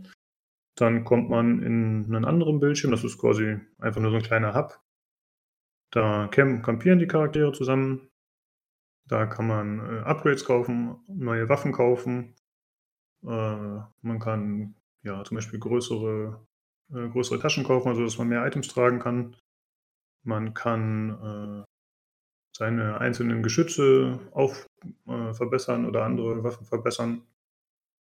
[0.76, 2.90] dann kommt man in einen anderen Bildschirm.
[2.90, 4.80] Das ist quasi einfach nur so ein kleiner Hub.
[5.90, 8.10] Da campieren die Charaktere zusammen.
[9.06, 12.34] Da kann man äh, Upgrades kaufen, neue Waffen kaufen.
[13.22, 13.26] Äh,
[14.00, 16.44] man kann ja zum Beispiel größere,
[16.90, 19.36] äh, größere Taschen kaufen, also dass man mehr Items tragen kann.
[20.24, 21.66] Man kann
[22.56, 24.66] seine einzelnen Geschütze auf
[25.04, 27.26] verbessern oder andere Waffen verbessern.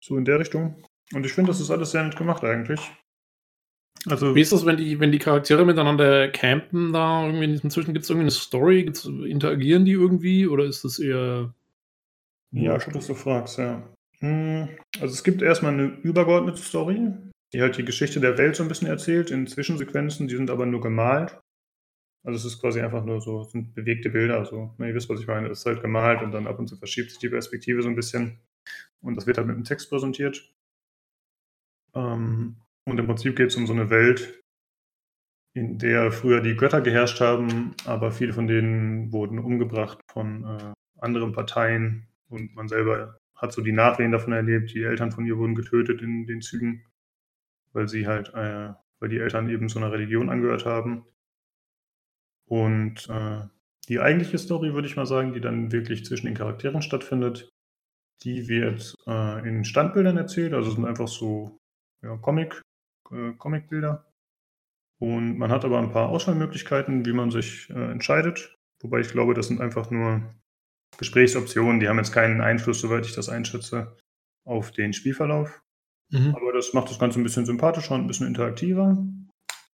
[0.04, 0.84] So in der Richtung.
[1.14, 2.82] Und ich finde, das ist alles sehr nett gemacht eigentlich.
[4.06, 7.70] Also, Wie ist das, wenn die, wenn die Charaktere miteinander campen da irgendwie in diesem
[7.70, 7.94] Zwischen?
[7.94, 8.84] Gibt es irgendwie eine Story?
[8.84, 11.54] Gibt's, interagieren die irgendwie oder ist das eher.
[12.52, 13.84] Ja, gut, dass du fragst, ja.
[14.20, 17.12] Hm, also es gibt erstmal eine übergeordnete Story,
[17.54, 20.66] die halt die Geschichte der Welt so ein bisschen erzählt in Zwischensequenzen, die sind aber
[20.66, 21.40] nur gemalt.
[22.26, 24.40] Also es ist quasi einfach nur so, sind bewegte Bilder.
[24.40, 25.48] Also, ihr wisst, was ich meine.
[25.50, 27.96] Es ist halt gemalt und dann ab und zu verschiebt sich die Perspektive so ein
[27.96, 28.40] bisschen.
[29.02, 30.52] Und das wird halt mit dem Text präsentiert.
[31.98, 34.42] Ähm, und im Prinzip geht es um so eine Welt,
[35.54, 40.74] in der früher die Götter geherrscht haben, aber viele von denen wurden umgebracht von äh,
[41.00, 44.74] anderen Parteien und man selber hat so die Nachwehen davon erlebt.
[44.74, 46.86] Die Eltern von ihr wurden getötet in den Zügen,
[47.74, 51.06] weil sie halt, äh, weil die Eltern eben so einer Religion angehört haben.
[52.46, 53.42] Und äh,
[53.90, 57.50] die eigentliche Story, würde ich mal sagen, die dann wirklich zwischen den Charakteren stattfindet,
[58.24, 60.54] die wird äh, in Standbildern erzählt.
[60.54, 61.57] Also sind einfach so
[62.04, 62.62] ja, Comic,
[63.12, 64.06] äh, Comicbilder.
[65.00, 68.56] Und man hat aber ein paar Auswahlmöglichkeiten, wie man sich äh, entscheidet.
[68.82, 70.36] Wobei ich glaube, das sind einfach nur
[70.98, 73.96] Gesprächsoptionen, die haben jetzt keinen Einfluss, soweit ich das einschätze,
[74.46, 75.62] auf den Spielverlauf.
[76.10, 76.36] Mhm.
[76.36, 78.98] Aber das macht das Ganze ein bisschen sympathischer und ein bisschen interaktiver.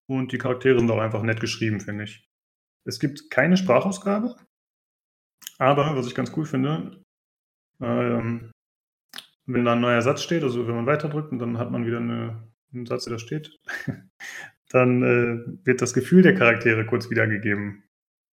[0.08, 2.28] Und die Charaktere sind auch einfach nett geschrieben, finde ich.
[2.86, 4.36] Es gibt keine Sprachausgabe,
[5.58, 7.04] aber was ich ganz cool finde,
[7.82, 8.52] ähm,
[9.54, 11.98] wenn da ein neuer Satz steht, also wenn man weiterdrückt und dann hat man wieder
[11.98, 12.44] eine,
[12.74, 13.60] einen Satz, der da steht,
[14.70, 17.84] dann äh, wird das Gefühl der Charaktere kurz wiedergegeben.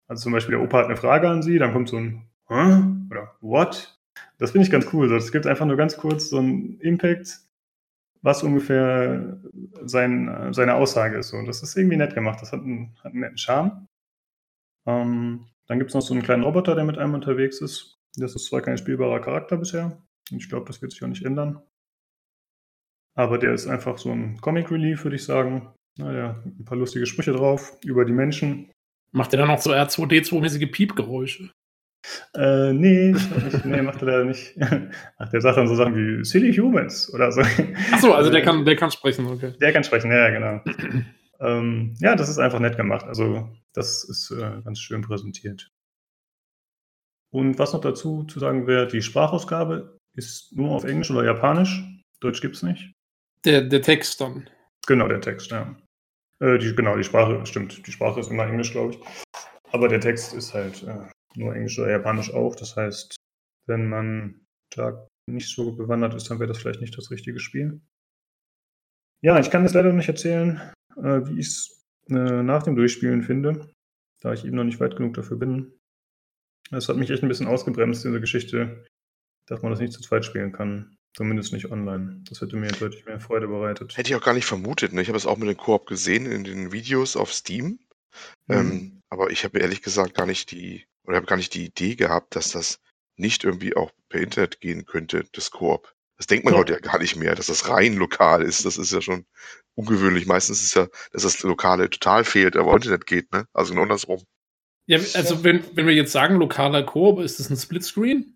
[0.07, 2.84] Also zum Beispiel der Opa hat eine Frage an sie, dann kommt so ein Hä?
[3.09, 3.99] oder What?
[4.38, 5.12] Das finde ich ganz cool.
[5.14, 7.39] Es gibt einfach nur ganz kurz so einen Impact,
[8.22, 9.41] was ungefähr
[9.84, 11.34] sein, seine Aussage ist.
[11.34, 12.41] Und das ist irgendwie nett gemacht.
[12.41, 13.88] Das hat einen, hat einen netten Charme.
[14.86, 17.99] Ähm, dann gibt es noch so einen kleinen Roboter, der mit einem unterwegs ist.
[18.16, 20.01] Das ist zwar kein spielbarer Charakter bisher.
[20.30, 21.62] Ich glaube, das wird sich auch nicht ändern.
[23.16, 25.74] Aber der ist einfach so ein Comic Relief, würde ich sagen.
[25.98, 28.72] Naja, ein paar lustige Sprüche drauf über die Menschen.
[29.12, 31.52] Macht er dann auch so R2D2-mäßige Piepgeräusche?
[32.34, 33.14] Äh, nee,
[33.64, 34.58] nee, macht er leider nicht.
[35.18, 37.42] Ach, der sagt dann so Sachen wie Silly Humans oder so.
[37.92, 39.54] Achso, also der kann, der kann sprechen, okay.
[39.60, 40.62] Der kann sprechen, ja, genau.
[41.40, 43.06] ähm, ja, das ist einfach nett gemacht.
[43.06, 45.70] Also, das ist äh, ganz schön präsentiert.
[47.34, 51.84] Und was noch dazu zu sagen wäre, die Sprachausgabe ist nur auf Englisch oder Japanisch.
[52.20, 52.91] Deutsch gibt es nicht.
[53.45, 54.49] Der, der Text dann.
[54.88, 55.76] Genau, der Text, ja.
[56.39, 57.86] Äh, die, genau, die Sprache, stimmt.
[57.86, 58.99] Die Sprache ist immer Englisch, glaube ich.
[59.72, 62.55] Aber der Text ist halt äh, nur Englisch oder Japanisch auch.
[62.55, 63.16] Das heißt,
[63.68, 64.45] wenn man
[64.76, 67.82] da nicht so bewandert ist, dann wäre das vielleicht nicht das richtige Spiel.
[69.22, 70.59] Ja, ich kann jetzt leider nicht erzählen,
[70.97, 73.72] äh, wie ich es äh, nach dem Durchspielen finde,
[74.22, 75.74] da ich eben noch nicht weit genug dafür bin.
[76.72, 78.86] Es hat mich echt ein bisschen ausgebremst, diese Geschichte,
[79.52, 80.97] dass man das nicht zu zweit spielen kann.
[81.14, 82.24] Zumindest nicht online.
[82.30, 83.97] Das hätte mir deutlich mehr Freude bereitet.
[83.97, 84.93] Hätte ich auch gar nicht vermutet.
[84.93, 85.02] Ne?
[85.02, 87.80] Ich habe es auch mit dem Koop gesehen in den Videos auf Steam.
[88.47, 88.56] Mhm.
[88.56, 91.95] Ähm, aber ich habe ehrlich gesagt gar nicht die, oder habe gar nicht die Idee
[91.95, 92.80] gehabt, dass das
[93.18, 95.93] nicht irgendwie auch per Internet gehen könnte, das Koop.
[96.16, 96.62] Das denkt man ja.
[96.62, 98.64] heute ja gar nicht mehr, dass das rein lokal ist.
[98.64, 99.26] Das ist ja schon
[99.76, 100.28] ungewöhnlich.
[100.28, 103.47] Meistens ist ja, dass das Lokale total fehlt, aber Internet geht, ne?
[103.52, 104.24] Also genau andersrum.
[104.86, 108.31] Ja, also wenn, wenn wir jetzt sagen lokaler Koop, ist das ein Splitscreen?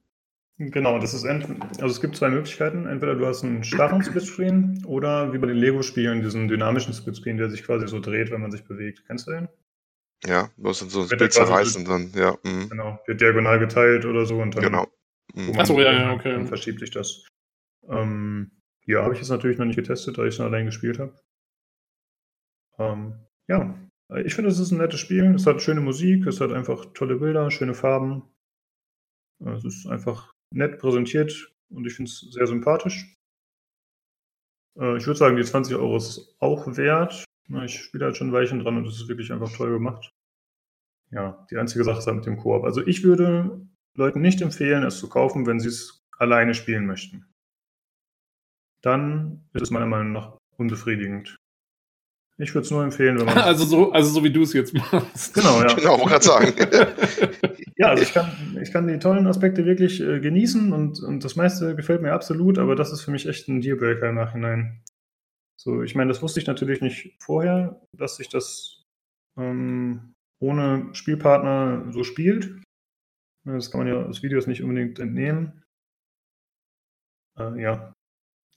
[0.58, 2.86] Genau, das ist also es gibt zwei Möglichkeiten.
[2.86, 7.50] Entweder du hast einen starren Splitscreen oder wie bei den Lego-Spielen diesen dynamischen Splitscreen, der
[7.50, 9.04] sich quasi so dreht, wenn man sich bewegt.
[9.06, 9.50] Kennst du den?
[10.26, 12.38] Ja, muss dann so ein Bild zerreißen dann, ja.
[12.44, 12.68] Mh.
[12.70, 14.88] Genau, wird diagonal geteilt oder so und dann, genau.
[15.34, 15.60] Mhm.
[15.60, 16.32] Achso, ja, ja, okay.
[16.32, 17.28] Dann verschiebt sich das.
[17.90, 18.52] Ähm,
[18.86, 21.20] ja, habe ich jetzt natürlich noch nicht getestet, da ich es nur allein gespielt habe.
[22.80, 23.78] Ähm, ja,
[24.24, 25.36] ich finde, es ist ein nettes Spiel.
[25.36, 28.24] Es hat schöne Musik, es hat einfach tolle Bilder, schöne Farben.
[29.40, 33.16] Es ist einfach nett präsentiert und ich finde es sehr sympathisch.
[34.78, 37.26] Äh, ich würde sagen, die 20 Euro ist auch wert.
[37.66, 40.12] Ich spiele halt schon ein Weilchen dran und es ist wirklich einfach toll gemacht.
[41.12, 42.64] Ja, die einzige Sache ist halt mit dem Koop.
[42.64, 47.26] Also ich würde Leuten nicht empfehlen, es zu kaufen, wenn sie es alleine spielen möchten.
[48.82, 51.36] Dann ist es meiner Meinung nach unbefriedigend.
[52.38, 53.38] Ich würde es nur empfehlen, wenn man.
[53.46, 55.34] Also so, also so wie du es jetzt machst.
[55.34, 55.74] Genau, ja.
[55.74, 56.54] Genau, wollte gerade sagen.
[57.78, 61.38] ja, also ich kann, ich kann die tollen Aspekte wirklich äh, genießen und, und das
[61.38, 64.84] meiste gefällt mir absolut, aber das ist für mich echt ein Dealbreaker im Nachhinein.
[65.58, 68.84] So, ich meine, das wusste ich natürlich nicht vorher, dass sich das,
[69.38, 72.62] ähm, ohne Spielpartner so spielt.
[73.46, 75.64] Das kann man ja aus Videos nicht unbedingt entnehmen.
[77.38, 77.94] Äh, ja,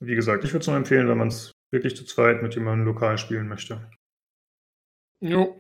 [0.01, 2.87] wie gesagt, ich würde es nur empfehlen, wenn man es wirklich zu zweit mit jemandem
[2.87, 3.91] lokal spielen möchte.
[5.21, 5.59] Jo.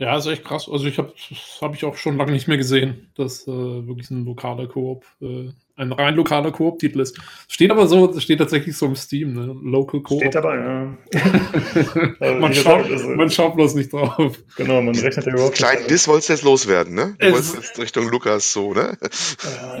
[0.00, 0.68] Ja, ist echt krass.
[0.70, 1.12] Also ich habe
[1.60, 5.50] habe ich auch schon lange nicht mehr gesehen, dass äh, wirklich ein lokaler Koop, äh,
[5.74, 7.18] ein rein lokaler Koop-Titel ist.
[7.48, 9.56] Steht aber so, steht tatsächlich so im Steam, ne?
[9.60, 10.20] Local Koop.
[10.20, 10.96] Steht dabei, ja.
[12.38, 14.38] man, schaut, also, man schaut bloß nicht drauf.
[14.56, 17.16] Genau, man rechnet ja überhaupt Kleinen Diss wolltest du jetzt loswerden, ne?
[17.18, 18.96] Du wolltest jetzt Richtung Lukas so, ne?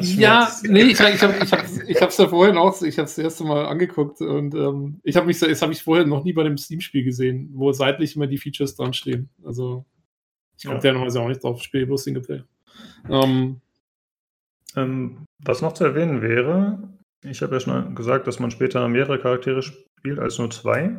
[0.00, 3.18] Ja, nee, ich, ich habe ich hab, ich hab's ja vorhin auch, ich habe das
[3.18, 6.42] erste Mal angeguckt und ähm, ich habe mich, das habe ich vorher noch nie bei
[6.42, 9.28] dem Steam-Spiel gesehen, wo seitlich immer die Features dran stehen.
[9.44, 9.84] Also
[10.58, 10.92] ich komme ja.
[10.92, 12.44] normalerweise auch nicht drauf, spiele bloß Singleplayer.
[13.08, 13.60] Ähm,
[14.76, 16.82] ähm, was noch zu erwähnen wäre,
[17.22, 20.96] ich habe ja schon gesagt, dass man später mehrere Charaktere spielt als nur zwei.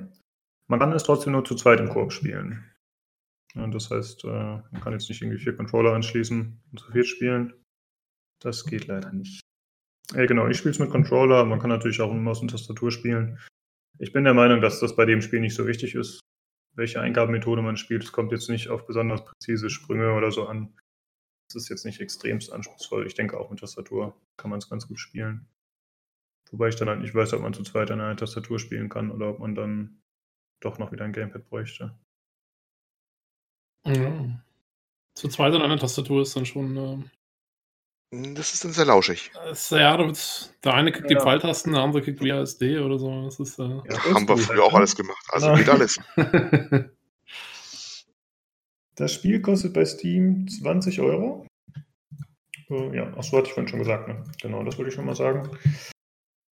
[0.67, 2.63] Man kann es trotzdem nur zu zweit im Koop spielen.
[3.55, 7.07] Und das heißt, äh, man kann jetzt nicht irgendwie vier Controller anschließen und zu viert
[7.07, 7.53] spielen.
[8.41, 9.41] Das geht leider nicht.
[10.13, 11.43] Ja, genau, ich spiele es mit Controller.
[11.45, 13.39] Man kann natürlich auch mit Maus und Tastatur spielen.
[13.97, 16.21] Ich bin der Meinung, dass das bei dem Spiel nicht so wichtig ist
[16.75, 18.03] welche Eingabemethode man spielt.
[18.03, 20.73] Es kommt jetzt nicht auf besonders präzise Sprünge oder so an.
[21.49, 23.07] Es ist jetzt nicht extremst anspruchsvoll.
[23.07, 25.47] Ich denke auch mit Tastatur kann man es ganz gut spielen.
[26.51, 29.11] Wobei ich dann halt nicht weiß, ob man zu zweit an einer Tastatur spielen kann
[29.11, 30.01] oder ob man dann
[30.61, 31.97] doch noch wieder ein Gamepad bräuchte.
[33.85, 34.43] Ja.
[35.15, 37.03] Zu zweit an einer Tastatur ist dann schon äh,
[38.11, 39.31] das ist dann sehr lauschig.
[39.69, 41.17] Ja, der eine kriegt ja.
[41.17, 43.25] die Pfeiltasten, der andere kriegt WASD oder so.
[43.25, 45.25] Das ist, äh, ja, haben wir früher auch alles gemacht.
[45.31, 45.99] Also geht alles.
[48.99, 51.47] Das Spiel kostet bei Steam 20 Euro.
[52.69, 54.09] Uh, ja, achso, hatte ich vorhin schon gesagt.
[54.09, 54.25] Ne?
[54.41, 55.49] Genau, das wollte ich schon mal sagen.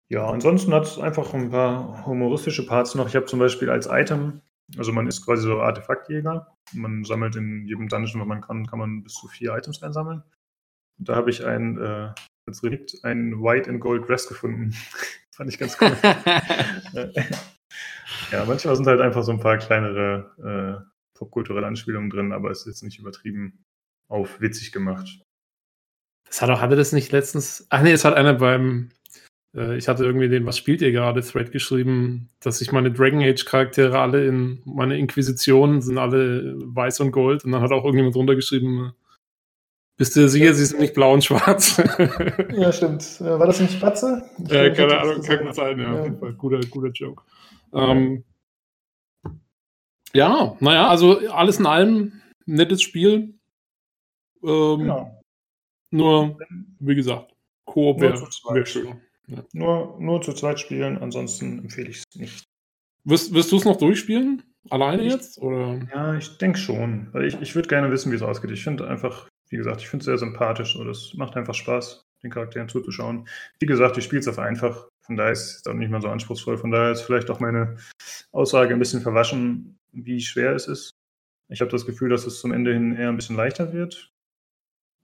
[0.09, 3.07] Ja, ansonsten hat es einfach ein paar humoristische Parts noch.
[3.07, 4.41] Ich habe zum Beispiel als Item,
[4.77, 6.55] also man ist quasi so Artefaktjäger.
[6.73, 10.21] Man sammelt in jedem Dungeon, wo man kann, kann man bis zu vier Items einsammeln.
[10.97, 12.09] Und da habe ich ein, äh,
[12.47, 14.73] als Relikt ein White and Gold Dress gefunden.
[15.31, 15.95] Fand ich ganz cool.
[18.31, 22.59] ja, manchmal sind halt einfach so ein paar kleinere äh, popkulturelle Anspielungen drin, aber es
[22.59, 23.65] ist jetzt nicht übertrieben
[24.07, 25.21] auf witzig gemacht.
[26.27, 27.67] Das hat auch, hatte das nicht letztens.
[27.69, 28.91] Ach nee, es hat einer beim.
[29.55, 33.21] Äh, ich hatte irgendwie den, was spielt ihr gerade, Thread geschrieben, dass ich meine Dragon
[33.21, 37.83] Age Charaktere alle in meine Inquisition sind alle weiß und gold und dann hat auch
[37.83, 38.93] irgendjemand drunter geschrieben,
[39.97, 41.77] bist du sicher, sie sind nicht blau und schwarz?
[42.53, 43.21] ja, stimmt.
[43.21, 44.23] Äh, war das nicht Spatze?
[44.39, 46.05] Ja, keine Ahnung, kann gut sein, ja.
[46.05, 46.09] ja.
[46.31, 47.23] Guter, guter Joke.
[47.73, 48.23] Ähm,
[50.13, 53.35] ja, naja, also alles in allem nettes Spiel.
[54.43, 55.23] Ähm, genau.
[55.91, 56.37] Nur,
[56.79, 57.33] wie gesagt,
[57.65, 59.01] Koop wäre wär schön.
[59.27, 59.43] Ja.
[59.53, 62.43] Nur, nur zu zweit spielen, ansonsten empfehle ich es nicht.
[63.05, 64.43] Wirst, wirst du es noch durchspielen?
[64.69, 65.37] Alleine ich, jetzt?
[65.41, 65.79] Oder?
[65.93, 67.07] Ja, ich denke schon.
[67.11, 68.51] Weil ich, ich würde gerne wissen, wie es ausgeht.
[68.51, 72.05] Ich finde einfach wie gesagt, ich finde es sehr sympathisch und es macht einfach Spaß,
[72.23, 73.25] den Charakteren zuzuschauen.
[73.61, 76.09] Wie gesagt, ich spiele es auf einfach, von daher ist es auch nicht mehr so
[76.09, 76.57] anspruchsvoll.
[76.57, 77.77] Von daher ist vielleicht auch meine
[78.33, 80.91] Aussage ein bisschen verwaschen, wie schwer es ist.
[81.49, 84.11] Ich habe das Gefühl, dass es zum Ende hin eher ein bisschen leichter wird.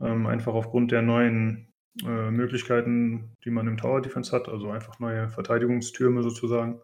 [0.02, 1.72] Ähm, einfach aufgrund der neuen
[2.04, 6.82] äh, Möglichkeiten, die man im Tower Defense hat, also einfach neue Verteidigungstürme sozusagen.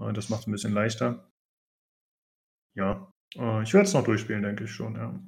[0.00, 1.28] Äh, das macht es ein bisschen leichter.
[2.74, 5.20] Ja, äh, ich werde es noch durchspielen, denke ich schon, ja.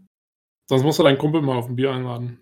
[0.68, 2.40] Sonst musst du deinen Kumpel mal auf ein Bier einladen.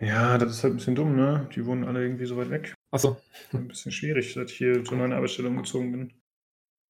[0.00, 1.48] Ja, das ist halt ein bisschen dumm, ne?
[1.54, 2.74] Die wohnen alle irgendwie so weit weg.
[2.92, 3.16] Achso.
[3.52, 6.12] Ein bisschen schwierig, seit ich hier zur neuen Arbeitsstelle umgezogen bin.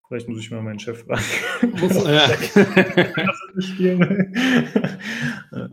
[0.07, 1.23] Vielleicht muss ich mal meinen Chef fragen.
[1.79, 2.29] Muss, ja.
[3.79, 3.95] ja,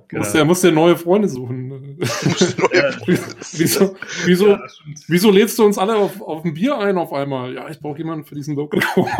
[0.08, 0.22] genau.
[0.22, 1.69] muss, der, muss der neue Freunde suchen.
[3.52, 4.60] wieso, wieso, ja,
[5.06, 7.52] wieso lädst du uns alle auf, auf ein Bier ein auf einmal?
[7.54, 8.80] Ja, ich brauche jemanden für diesen Local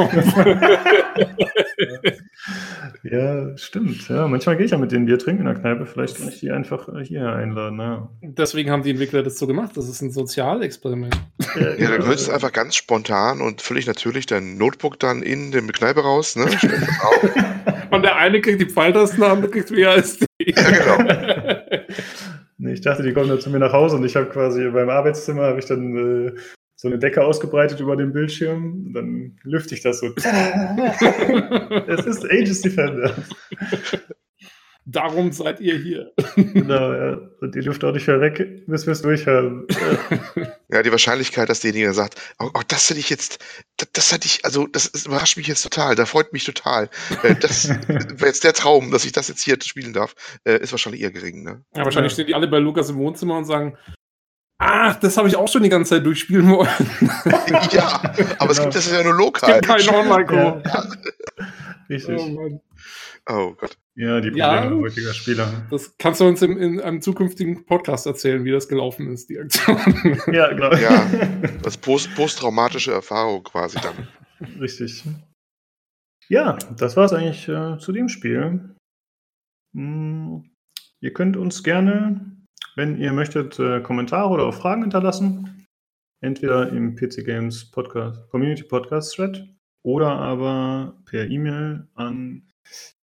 [3.02, 4.08] Ja, stimmt.
[4.08, 5.84] Ja, manchmal gehe ich ja mit denen Bier trinken in der Kneipe.
[5.84, 7.78] Vielleicht kann ich die einfach hier einladen.
[7.78, 8.08] Ja.
[8.22, 9.76] Deswegen haben die Entwickler das so gemacht.
[9.76, 11.14] Das ist ein Sozialexperiment.
[11.56, 15.50] Ja, ja dann könntest du einfach ganz spontan und völlig natürlich dein Notebook dann in
[15.50, 16.36] der Kneipe raus.
[16.36, 16.46] Ne?
[17.90, 20.24] und der eine kriegt die Pfeiltasten, der andere kriegt WASD.
[20.40, 20.98] Ja, genau.
[22.60, 24.88] Nee, ich dachte, die kommen dann zu mir nach Hause und ich habe quasi beim
[24.88, 26.32] Arbeitszimmer habe ich dann äh,
[26.76, 28.92] so eine Decke ausgebreitet über dem Bildschirm.
[28.94, 30.06] Dann lüfte ich das so.
[31.86, 33.14] es ist Aegis Defender.
[34.92, 36.12] Darum seid ihr hier.
[36.34, 37.18] genau, ja.
[37.40, 39.66] Und die Luft auch nicht mehr weg, bis wir es durchhaben.
[40.68, 40.82] Ja.
[40.82, 43.38] die Wahrscheinlichkeit, dass derjenige sagt, oh, oh, das hätte ich jetzt,
[43.76, 46.90] das, das hatte ich, also das, das, überrascht mich jetzt total, da freut mich total.
[47.22, 50.14] Äh, das wäre jetzt der Traum, dass ich das jetzt hier spielen darf,
[50.44, 51.44] äh, ist wahrscheinlich eher gering.
[51.44, 51.64] Ne?
[51.74, 52.14] Ja, wahrscheinlich ja.
[52.14, 53.76] stehen die alle bei Lukas im Wohnzimmer und sagen,
[54.62, 56.68] Ach, das habe ich auch schon die ganze Zeit durchspielen wollen.
[57.72, 58.02] ja,
[58.38, 59.52] aber es gibt das ja nur lokal.
[59.52, 60.62] Es gibt keinen Online-Co.
[60.68, 60.84] Ja.
[61.88, 62.20] Richtig.
[62.20, 62.60] Oh,
[63.30, 63.78] oh, Gott.
[63.96, 65.66] Ja, die Probleme ja, heutiger Spieler.
[65.70, 69.38] Das kannst du uns im, in einem zukünftigen Podcast erzählen, wie das gelaufen ist, die
[69.38, 69.76] Aktion.
[70.32, 70.72] Ja, genau.
[70.74, 71.06] Ja,
[71.62, 74.08] das post posttraumatische Erfahrung quasi dann.
[74.60, 75.04] Richtig.
[76.28, 78.76] Ja, das war es eigentlich äh, zu dem Spiel.
[79.74, 80.48] Hm,
[81.00, 82.36] ihr könnt uns gerne,
[82.76, 85.66] wenn ihr möchtet, äh, Kommentare oder auch Fragen hinterlassen.
[86.22, 89.48] Entweder im PC Games Podcast, Community Podcast Thread
[89.82, 92.50] oder aber per E-Mail an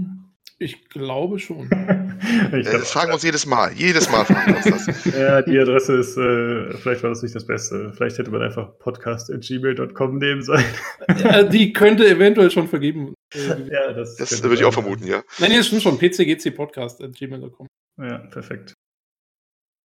[0.59, 1.65] Ich glaube schon.
[1.65, 3.73] ich glaub, das fragen wir uns jedes Mal.
[3.75, 5.05] Jedes Mal fragen wir uns das.
[5.15, 7.93] ja, die Adresse ist, äh, vielleicht war das nicht das Beste.
[7.93, 10.65] Vielleicht hätte man einfach podcast.gmail.com nehmen sollen.
[11.19, 13.13] ja, die könnte eventuell schon vergeben.
[13.35, 15.23] ja, das, das würde ich auch vermuten, ja.
[15.39, 15.99] Nein, nee, stimmt schon.
[15.99, 17.67] pcgcpodcast.gmail.com.
[18.01, 18.73] Ja, perfekt.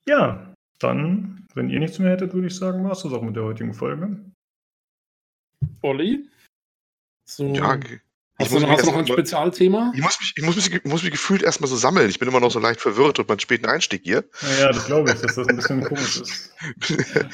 [0.09, 3.35] Ja, dann, wenn ihr nichts mehr hättet, würde ich sagen, war es das auch mit
[3.35, 4.21] der heutigen Folge.
[5.83, 6.29] Olli?
[7.25, 7.79] So, ja,
[8.41, 9.93] Hast, du, hast du noch ein Spezialthema?
[9.95, 12.09] Ich muss mich, ich muss mich, muss mich gefühlt erstmal so sammeln.
[12.09, 14.25] Ich bin immer noch so leicht verwirrt und meinen späten Einstieg hier.
[14.59, 16.55] Ja, das glaube ich, dass das ein bisschen komisch ist.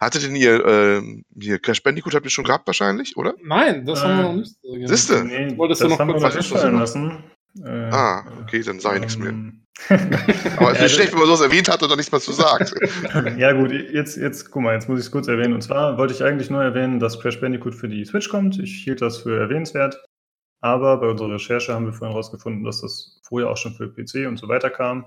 [0.00, 1.02] Hattet denn ihr, äh,
[1.40, 3.34] hier Crash Bandicoot habt ihr schon gehabt wahrscheinlich, oder?
[3.42, 4.88] Nein, das äh, haben wir noch nicht.
[4.88, 5.24] Siehste?
[5.24, 7.24] Nee, Wolltest das du noch haben kurz wir lassen.
[7.64, 9.34] Äh, ah, okay, dann sage ich nichts mehr.
[10.56, 12.74] Aber es ist schlecht, wenn man sowas erwähnt hat und dann nichts mehr zu sagt.
[13.36, 15.52] ja, gut, jetzt, jetzt, guck mal, jetzt muss ich es kurz erwähnen.
[15.52, 18.58] Und zwar wollte ich eigentlich nur erwähnen, dass Crash Bandicoot für die Switch kommt.
[18.58, 20.02] Ich hielt das für erwähnenswert.
[20.60, 24.26] Aber bei unserer Recherche haben wir vorhin herausgefunden, dass das vorher auch schon für PC
[24.26, 25.04] und so weiter kam.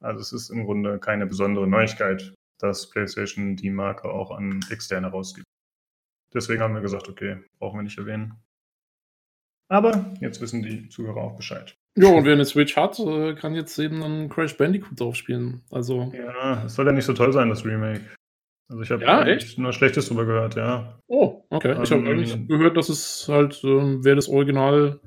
[0.00, 5.08] Also es ist im Grunde keine besondere Neuigkeit, dass PlayStation die Marke auch an externe
[5.08, 5.46] rausgibt.
[6.32, 8.34] Deswegen haben wir gesagt, okay, brauchen wir nicht erwähnen.
[9.68, 11.76] Aber jetzt wissen die Zuhörer auch Bescheid.
[11.96, 15.62] Ja, und wer eine Switch hat, äh, kann jetzt eben dann Crash Bandicoot drauf spielen.
[15.70, 16.12] Also.
[16.14, 18.02] Ja, es soll ja nicht so toll sein, das Remake.
[18.68, 20.98] Also ich habe ja, nur Schlechtes drüber gehört, ja.
[21.06, 21.74] Oh, okay.
[21.76, 25.00] Um, ich habe ähm, eigentlich gehört, dass es halt, äh, wer das Original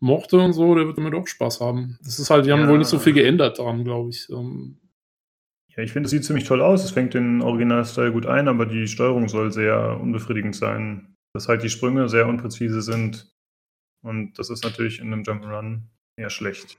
[0.00, 1.98] mochte und so, der wird damit auch Spaß haben.
[2.02, 4.28] Das ist halt, die haben ja, wohl nicht so viel geändert daran, glaube ich.
[4.30, 4.78] Ähm,
[5.76, 6.82] ja, ich finde, es sieht ziemlich toll aus.
[6.82, 11.14] Es fängt den Original-Style gut ein, aber die Steuerung soll sehr unbefriedigend sein.
[11.34, 13.30] Dass halt die Sprünge sehr unpräzise sind.
[14.02, 15.82] Und das ist natürlich in einem Jump'n'Run
[16.20, 16.78] eher schlecht.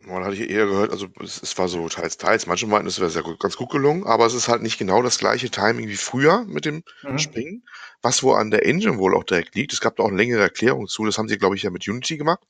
[0.00, 2.46] Man hatte ich eher gehört, also es, es, war so teils, teils.
[2.46, 5.02] Manche meinten, es wäre sehr gut, ganz gut gelungen, aber es ist halt nicht genau
[5.02, 7.18] das gleiche Timing wie früher mit dem mhm.
[7.18, 7.64] Springen,
[8.00, 9.72] was wohl an der Engine wohl auch direkt liegt.
[9.72, 11.04] Es gab da auch eine längere Erklärung zu.
[11.04, 12.44] Das haben sie, glaube ich, ja mit Unity gemacht.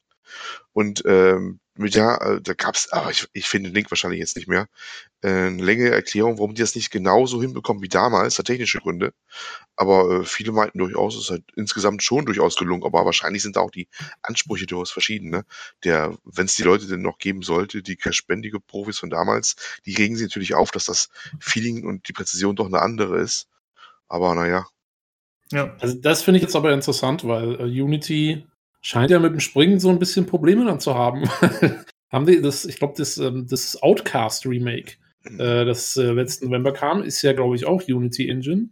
[0.72, 4.36] Und ähm, mit ja, äh, da gab's, aber ich, ich finde den Link wahrscheinlich jetzt
[4.36, 4.68] nicht mehr,
[5.22, 9.14] äh, eine längere Erklärung, warum die das nicht genauso hinbekommen wie damals, da technische Gründe.
[9.76, 13.56] Aber äh, viele meinten durchaus, es ist halt insgesamt schon durchaus gelungen, aber wahrscheinlich sind
[13.56, 13.88] da auch die
[14.22, 15.30] Ansprüche durchaus verschieden.
[15.30, 15.44] Ne?
[15.84, 19.56] Der, wenn es die Leute denn noch geben sollte, die crash-bändige Profis von damals,
[19.86, 21.08] die regen sich natürlich auf, dass das
[21.40, 23.46] Feeling und die Präzision doch eine andere ist.
[24.08, 24.66] Aber naja.
[25.52, 25.76] Ja.
[25.78, 28.46] Also das finde ich jetzt aber interessant, weil äh, Unity
[28.89, 31.28] scheint ja mit dem Springen so ein bisschen Probleme dann zu haben.
[32.11, 34.95] haben die das, ich glaube, das, ähm, das Outcast Remake,
[35.28, 35.39] mhm.
[35.39, 38.70] äh, das äh, letzten November kam, ist ja, glaube ich, auch Unity Engine.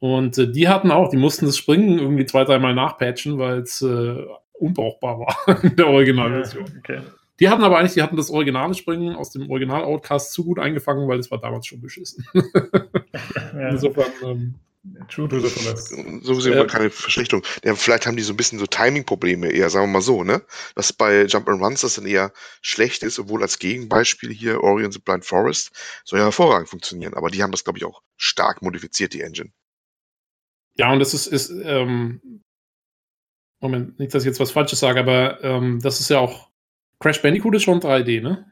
[0.00, 3.80] Und äh, die hatten auch, die mussten das Springen irgendwie zwei, dreimal nachpatchen, weil es
[3.80, 4.22] äh,
[4.52, 6.66] unbrauchbar war in der Originalversion.
[6.66, 7.00] Ja, okay.
[7.40, 11.08] Die hatten aber eigentlich, die hatten das originale Springen aus dem Original-Outcast zu gut eingefangen,
[11.08, 12.26] weil es war damals schon beschissen.
[12.34, 13.68] ja.
[13.70, 14.54] Insofern, ähm,
[15.08, 15.88] True to the fullest.
[16.24, 17.44] So sehen wir keine Verschlechterung.
[17.64, 20.42] Ja, vielleicht haben die so ein bisschen so Timing-Probleme eher, sagen wir mal so, ne?
[20.74, 25.00] Was bei Jump'n'Runs das dann eher schlecht ist, obwohl als Gegenbeispiel hier Ori and the
[25.00, 25.70] Blind Forest
[26.04, 27.14] soll ja hervorragend funktionieren.
[27.14, 29.50] Aber die haben das, glaube ich, auch stark modifiziert, die Engine.
[30.74, 32.42] Ja, und das ist, ist ähm,
[33.60, 36.48] Moment, nicht, dass ich jetzt was Falsches sage, aber ähm, das ist ja auch
[37.00, 38.46] Crash Bandicoot ist schon 3D, ne?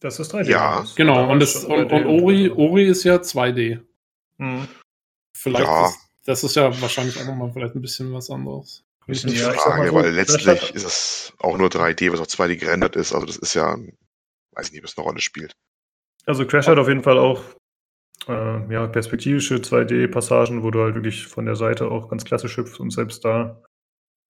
[0.00, 0.50] Das ist 3D.
[0.50, 0.84] Ja.
[0.96, 3.80] Genau, und, das, und, und Ori, Ori ist ja 2D.
[4.38, 4.68] Mhm.
[5.36, 5.86] Vielleicht ja.
[5.86, 8.84] ist, das ist ja wahrscheinlich auch nochmal vielleicht ein bisschen was anderes.
[9.06, 12.94] Ist die Frage, so, weil letztlich ist es auch nur 3D, was auf 2D gerendert
[12.94, 13.12] ist.
[13.12, 13.76] Also das ist ja,
[14.52, 15.52] weiß ich nicht, was eine Rolle spielt.
[16.24, 17.42] Also Crash hat auf jeden Fall auch
[18.28, 22.78] äh, ja, perspektivische 2D-Passagen, wo du halt wirklich von der Seite auch ganz klassisch hüpfst
[22.78, 23.60] und selbst da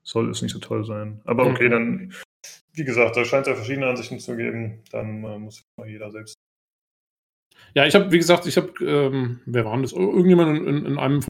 [0.03, 1.21] soll es nicht so toll sein.
[1.25, 1.71] Aber okay, mhm.
[1.71, 2.15] dann,
[2.73, 4.83] wie gesagt, da scheint es ja verschiedene Ansichten zu geben.
[4.91, 6.35] Dann äh, muss jeder selbst
[7.75, 9.93] ja, ich habe, wie gesagt, ich habe, ähm, wer war denn das?
[9.93, 11.25] Irgendjemand in, in, in einem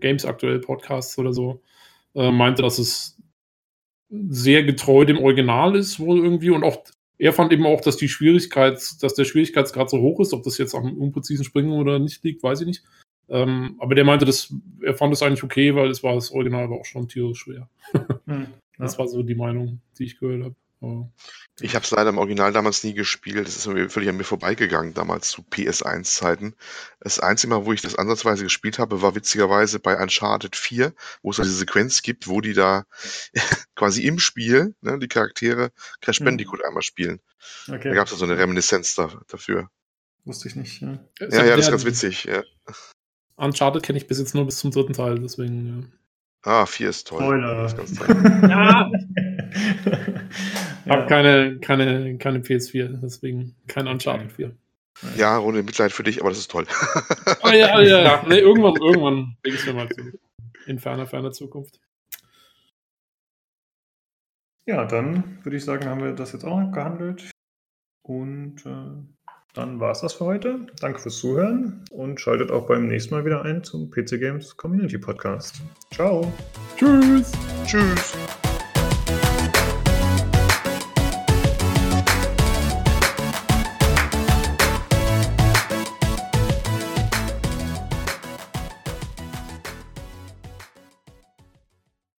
[0.00, 1.62] Games aktuell Podcast oder so
[2.14, 3.20] äh, meinte, dass es
[4.10, 6.50] sehr getreu dem Original ist, wohl irgendwie.
[6.50, 6.84] Und auch,
[7.18, 10.58] er fand eben auch, dass die Schwierigkeit, dass der Schwierigkeitsgrad so hoch ist, ob das
[10.58, 12.84] jetzt am unpräzisen Springen oder nicht liegt, weiß ich nicht.
[13.28, 16.68] Ähm, aber der meinte, dass, er fand es eigentlich okay, weil es war das Original
[16.68, 17.68] war auch schon tierisch schwer.
[18.26, 18.46] Hm.
[18.76, 20.56] Das war so die Meinung, die ich gehört habe.
[20.84, 21.08] Oh.
[21.60, 23.46] Ich habe es leider im Original damals nie gespielt.
[23.46, 26.54] Das ist mir völlig an mir vorbeigegangen, damals zu PS1-Zeiten.
[27.00, 31.30] Das einzige Mal, wo ich das ansatzweise gespielt habe, war witzigerweise bei Uncharted 4, wo
[31.30, 32.84] es diese Sequenz gibt, wo die da
[33.76, 35.70] quasi im Spiel, ne, die Charaktere
[36.00, 36.26] Crash mhm.
[36.26, 36.66] Bandicoot mhm.
[36.66, 37.20] einmal spielen.
[37.68, 37.88] Okay.
[37.88, 39.70] Da gab es ja so eine Reminiszenz da, dafür.
[40.24, 40.98] Wusste ich nicht, ja.
[41.20, 42.42] Ja, ja, das ist ganz witzig, ja.
[43.36, 45.66] Uncharted kenne ich bis jetzt nur bis zum dritten Teil, deswegen.
[45.66, 45.98] Ja.
[46.44, 47.22] Ah, 4 ist toll.
[47.22, 47.64] Spoiler.
[47.64, 48.08] Ist ganz toll.
[49.84, 49.92] ja.
[50.84, 54.54] Ich habe keine, keine, keine PS4, deswegen kein Uncharted 4.
[55.16, 56.66] Ja, ohne Mitleid für dich, aber das ist toll.
[57.42, 58.24] oh, ja, ja, ja.
[58.28, 60.18] Nee, irgendwann, irgendwann denke ich mir mal zu.
[60.66, 61.80] In ferner, ferner Zukunft.
[64.66, 67.30] Ja, dann würde ich sagen, haben wir das jetzt auch abgehandelt.
[68.02, 70.66] Und äh, dann war es das für heute.
[70.80, 74.98] Danke fürs Zuhören und schaltet auch beim nächsten Mal wieder ein zum PC Games Community
[74.98, 75.62] Podcast.
[75.92, 76.32] Ciao.
[76.76, 77.32] Tschüss.
[77.66, 78.14] Tschüss.